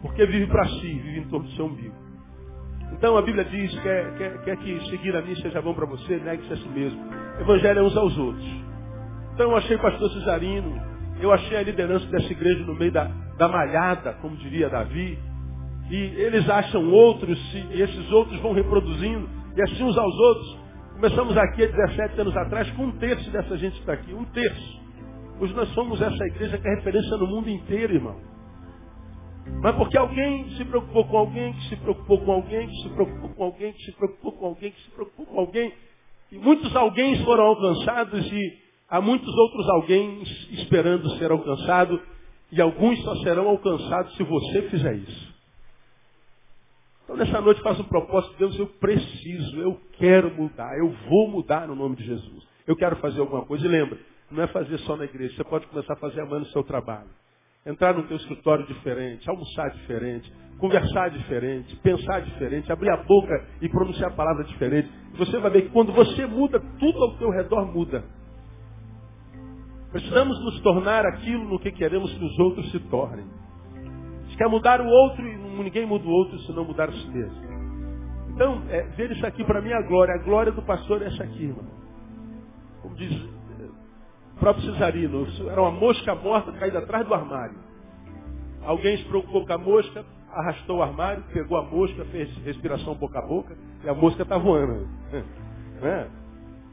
[0.03, 1.95] Porque vive para si, vive em torno do seu umbigo.
[2.93, 6.17] Então a Bíblia diz, quer, quer, quer que seguir a mim seja bom para você,
[6.19, 7.01] negue-se a si mesmo.
[7.41, 8.47] Evangelho é uns aos outros.
[9.35, 10.81] Então eu achei pastor Cesarino,
[11.21, 13.05] eu achei a liderança dessa igreja no meio da,
[13.37, 15.19] da malhada, como diria Davi.
[15.91, 20.59] E eles acham outros, e esses outros vão reproduzindo, e assim uns aos outros.
[20.95, 24.25] Começamos aqui há 17 anos atrás com um terço dessa gente que está aqui, um
[24.27, 24.81] terço.
[25.41, 28.17] Hoje nós somos essa igreja que é referência no mundo inteiro, irmão.
[29.63, 33.31] Mas porque alguém se preocupou com alguém, que se preocupou com alguém, que se preocupou
[33.31, 35.73] com alguém, que se preocupou com alguém, que se preocupou com alguém.
[36.33, 42.01] E muitos alguém foram alcançados e há muitos outros alguém esperando ser alcançado.
[42.53, 45.26] E alguns só serão alcançados se você fizer isso.
[47.07, 51.67] Então nessa noite faço um propósito, Deus, eu preciso, eu quero mudar, eu vou mudar
[51.67, 52.47] no nome de Jesus.
[52.67, 53.65] Eu quero fazer alguma coisa.
[53.65, 53.99] E lembra,
[54.31, 57.09] não é fazer só na igreja, você pode começar a fazer amanhã no seu trabalho
[57.67, 63.69] entrar no teu escritório diferente, almoçar diferente, conversar diferente, pensar diferente, abrir a boca e
[63.69, 64.89] pronunciar a palavra diferente.
[65.19, 68.05] Você vai ver que quando você muda, tudo ao teu redor muda.
[69.91, 73.27] Precisamos nos tornar aquilo no que queremos que os outros se tornem.
[74.31, 75.27] Se quer mudar o outro,
[75.63, 77.57] ninguém muda o outro se não mudar a si mesmo.
[78.31, 80.15] Então, é, ver isso aqui para mim é a glória.
[80.15, 81.65] A glória do pastor é essa aqui, irmão.
[82.83, 83.13] Como diz
[84.37, 87.57] o próprio Cesarino, era uma mosca morta caída atrás do armário.
[88.63, 93.19] Alguém se preocupou com a mosca, arrastou o armário, pegou a mosca, fez respiração boca
[93.19, 94.87] a boca, e a mosca está voando.
[95.81, 96.11] Né?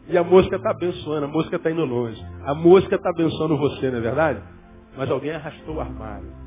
[0.08, 2.22] E a mosca está abençoando, a mosca está indo longe.
[2.46, 4.42] A mosca está abençoando você, não é verdade?
[4.98, 6.43] Mas alguém arrastou o armário.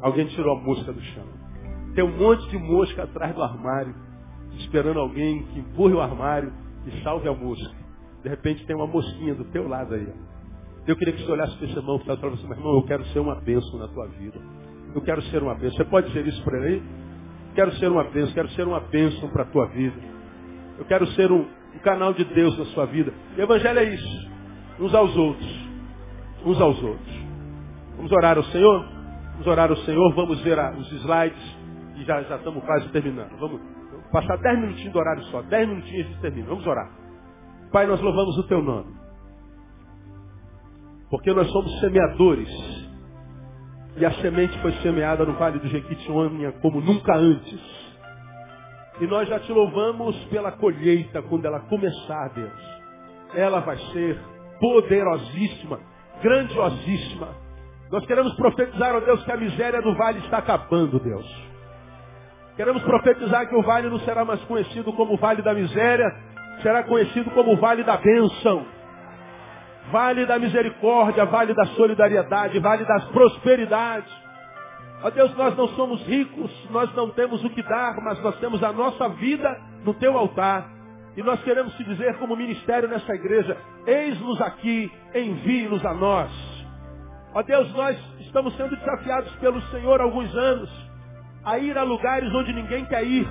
[0.00, 1.24] Alguém tirou a mosca do chão.
[1.94, 3.94] Tem um monte de mosca atrás do armário,
[4.58, 6.52] esperando alguém que empurre o armário
[6.86, 7.74] e salve a mosca.
[8.22, 10.08] De repente tem uma mosquinha do teu lado aí.
[10.86, 13.18] Eu queria que você olhasse para esse irmão e falasse meu irmão, eu quero ser
[13.18, 14.38] uma bênção na tua vida.
[14.94, 15.78] Eu quero ser uma bênção.
[15.78, 16.82] Você pode dizer isso para ele?
[17.54, 19.96] Quero ser uma bênção, quero ser uma bênção para a tua vida.
[20.78, 23.12] Eu quero ser um, um canal de Deus na sua vida.
[23.36, 24.30] E o Evangelho é isso.
[24.78, 25.68] Uns aos outros.
[26.44, 27.16] Uns aos outros.
[27.96, 28.95] Vamos orar ao Senhor?
[29.36, 31.56] Vamos orar ao Senhor, vamos ver os slides
[31.96, 33.36] e já, já estamos quase terminando.
[33.38, 33.60] Vamos
[34.10, 35.42] passar dez minutinhos de horário só.
[35.42, 36.48] Dez minutinhos e termina.
[36.48, 36.90] Vamos orar.
[37.70, 38.94] Pai, nós louvamos o teu nome.
[41.10, 42.48] Porque nós somos semeadores.
[43.98, 47.60] E a semente foi semeada no Vale do Jequitinhonha como nunca antes.
[49.00, 52.80] E nós já te louvamos pela colheita quando ela começar, Deus.
[53.34, 54.18] Ela vai ser
[54.58, 55.78] poderosíssima,
[56.22, 57.45] grandiosíssima.
[57.90, 61.26] Nós queremos profetizar, ó Deus, que a miséria do vale está acabando, Deus.
[62.56, 66.10] Queremos profetizar que o vale não será mais conhecido como o vale da miséria,
[66.62, 68.66] será conhecido como Vale da Bênção,
[69.90, 74.10] Vale da Misericórdia, Vale da Solidariedade, Vale das Prosperidades.
[75.02, 78.62] Ó Deus, nós não somos ricos, nós não temos o que dar, mas nós temos
[78.62, 80.68] a nossa vida no teu altar.
[81.16, 83.56] E nós queremos te dizer como ministério nessa igreja,
[83.86, 86.55] eis-nos aqui, envie-nos a nós.
[87.36, 90.70] Ó Deus, nós estamos sendo desafiados pelo Senhor há alguns anos
[91.44, 93.28] a ir a lugares onde ninguém quer ir,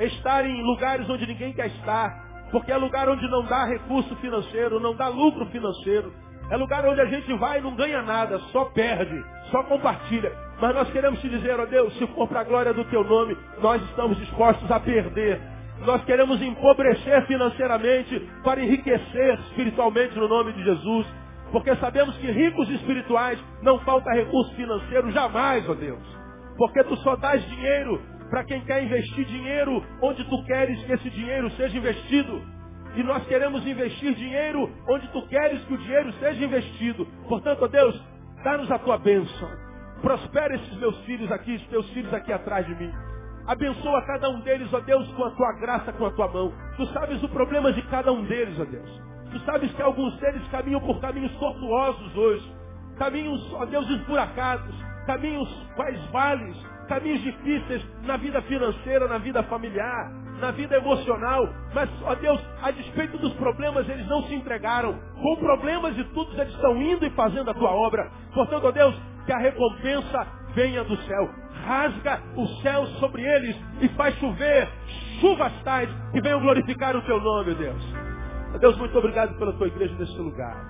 [0.00, 4.80] estar em lugares onde ninguém quer estar, porque é lugar onde não dá recurso financeiro,
[4.80, 6.10] não dá lucro financeiro.
[6.50, 10.32] É lugar onde a gente vai e não ganha nada, só perde, só compartilha.
[10.58, 13.36] Mas nós queremos te dizer, ó Deus, se for para a glória do teu nome,
[13.60, 15.38] nós estamos dispostos a perder,
[15.84, 21.06] Nós queremos empobrecer financeiramente para enriquecer espiritualmente no nome de Jesus.
[21.52, 26.02] Porque sabemos que ricos espirituais não falta recurso financeiro jamais, ó Deus.
[26.56, 31.10] Porque tu só dás dinheiro para quem quer investir dinheiro onde tu queres que esse
[31.10, 32.42] dinheiro seja investido.
[32.96, 37.06] E nós queremos investir dinheiro onde tu queres que o dinheiro seja investido.
[37.28, 38.02] Portanto, ó Deus,
[38.44, 39.48] dá-nos a tua bênção.
[40.02, 42.92] Prospera esses meus filhos aqui, os teus filhos aqui atrás de mim.
[43.46, 46.52] Abençoa cada um deles, ó Deus, com a tua graça, com a tua mão.
[46.76, 49.00] Tu sabes o problema de cada um deles, ó Deus.
[49.38, 52.52] Tu sabes que alguns deles caminham por caminhos tortuosos hoje.
[52.98, 54.74] Caminhos, ó Deus, esburacados.
[55.06, 56.56] Caminhos quais vales.
[56.88, 60.10] Caminhos difíceis na vida financeira, na vida familiar,
[60.40, 61.48] na vida emocional.
[61.72, 64.98] Mas, ó Deus, a despeito dos problemas, eles não se entregaram.
[65.22, 68.10] Com problemas e tudo, eles estão indo e fazendo a tua obra.
[68.34, 68.94] Portanto, ó Deus,
[69.26, 71.30] que a recompensa venha do céu.
[71.64, 74.68] Rasga o céu sobre eles e faz chover
[75.20, 78.07] chuvas tais que venham glorificar o teu nome, Deus.
[78.54, 80.64] Ó Deus, muito obrigado pela tua igreja nesse lugar.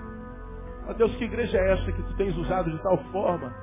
[0.87, 3.53] Ó Deus, que igreja é essa que tu tens usado de tal forma?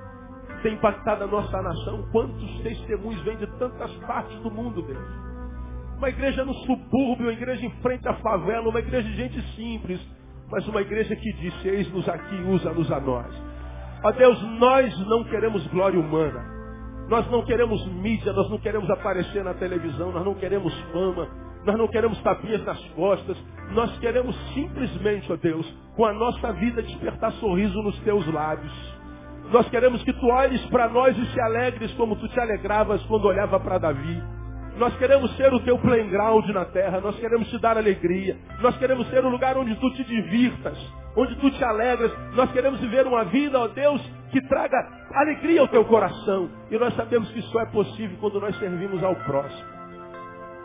[0.62, 2.08] Tem impactado a nossa nação.
[2.12, 5.26] Quantos testemunhos vêm de tantas partes do mundo, Deus?
[5.98, 10.00] Uma igreja no subúrbio, uma igreja em frente à favela, uma igreja de gente simples,
[10.50, 13.34] mas uma igreja que disse, eis-nos aqui, usa-nos a nós.
[14.02, 16.56] Ó Deus, nós não queremos glória humana.
[17.08, 21.28] Nós não queremos mídia, nós não queremos aparecer na televisão, nós não queremos fama,
[21.66, 23.36] nós não queremos tapinhas nas costas.
[23.72, 28.72] Nós queremos simplesmente, ó Deus, com a nossa vida despertar sorriso nos teus lábios.
[29.50, 33.24] Nós queremos que tu olhes para nós e te alegres como tu te alegravas quando
[33.26, 34.22] olhava para Davi.
[34.78, 37.00] Nós queremos ser o teu playground na terra.
[37.00, 38.36] Nós queremos te dar alegria.
[38.60, 40.78] Nós queremos ser o lugar onde tu te divirtas,
[41.16, 42.12] onde tu te alegras.
[42.34, 44.00] Nós queremos viver uma vida, ó Deus,
[44.30, 44.76] que traga
[45.14, 46.48] alegria ao teu coração.
[46.70, 49.76] E nós sabemos que isso é possível quando nós servimos ao próximo.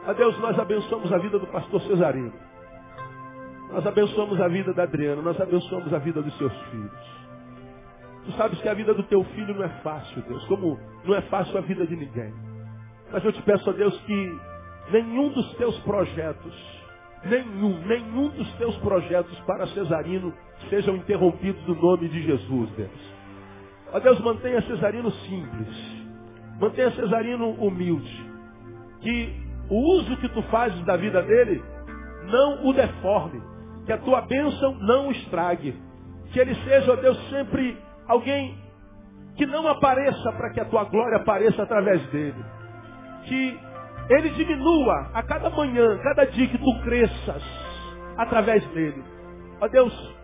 [0.06, 2.34] A Deus, nós abençoamos a vida do pastor Cesarino.
[3.72, 5.22] Nós abençoamos a vida da Adriana.
[5.22, 7.22] Nós abençoamos a vida dos seus filhos.
[8.26, 10.44] Tu sabes que a vida do teu filho não é fácil, Deus.
[10.46, 12.34] Como não é fácil a vida de ninguém.
[13.12, 14.40] Mas eu te peço, a Deus, que
[14.92, 16.82] nenhum dos teus projetos,
[17.26, 20.34] nenhum, nenhum dos teus projetos para Cesarino
[20.70, 23.14] sejam interrompidos no nome de Jesus, Deus.
[23.94, 26.02] Ó Deus, mantenha Cesarino simples.
[26.60, 28.32] Mantenha Cesarino humilde.
[29.02, 31.64] Que o uso que tu fazes da vida dele
[32.26, 33.42] não o deforme.
[33.86, 35.76] Que a tua bênção não o estrague.
[36.32, 38.58] Que ele seja, ó Deus, sempre alguém
[39.36, 42.44] que não apareça para que a tua glória apareça através dele.
[43.26, 43.60] Que
[44.10, 47.44] ele diminua a cada manhã, cada dia que tu cresças
[48.18, 49.04] através dele.
[49.60, 50.16] Ó Deus,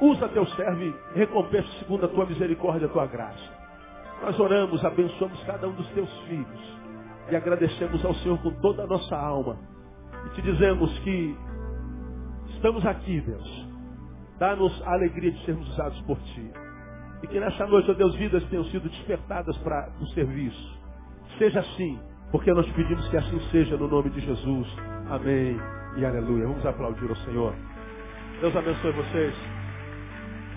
[0.00, 3.62] usa teu servo e recompensa segundo a tua misericórdia e a tua graça.
[4.22, 6.81] Nós oramos, abençoamos cada um dos teus filhos
[7.30, 9.58] e agradecemos ao Senhor com toda a nossa alma.
[10.26, 11.36] E te dizemos que
[12.54, 13.68] estamos aqui, Deus.
[14.38, 16.50] Dá-nos a alegria de sermos usados por Ti.
[17.22, 20.80] E que nessa noite, ó Deus, vidas tenham sido despertadas para o serviço.
[21.38, 21.98] Seja assim,
[22.30, 24.68] porque nós pedimos que assim seja no nome de Jesus.
[25.08, 25.56] Amém
[25.96, 26.48] e aleluia.
[26.48, 27.54] Vamos aplaudir ao Senhor.
[28.40, 29.34] Deus abençoe vocês.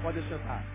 [0.02, 0.75] Podem sentar.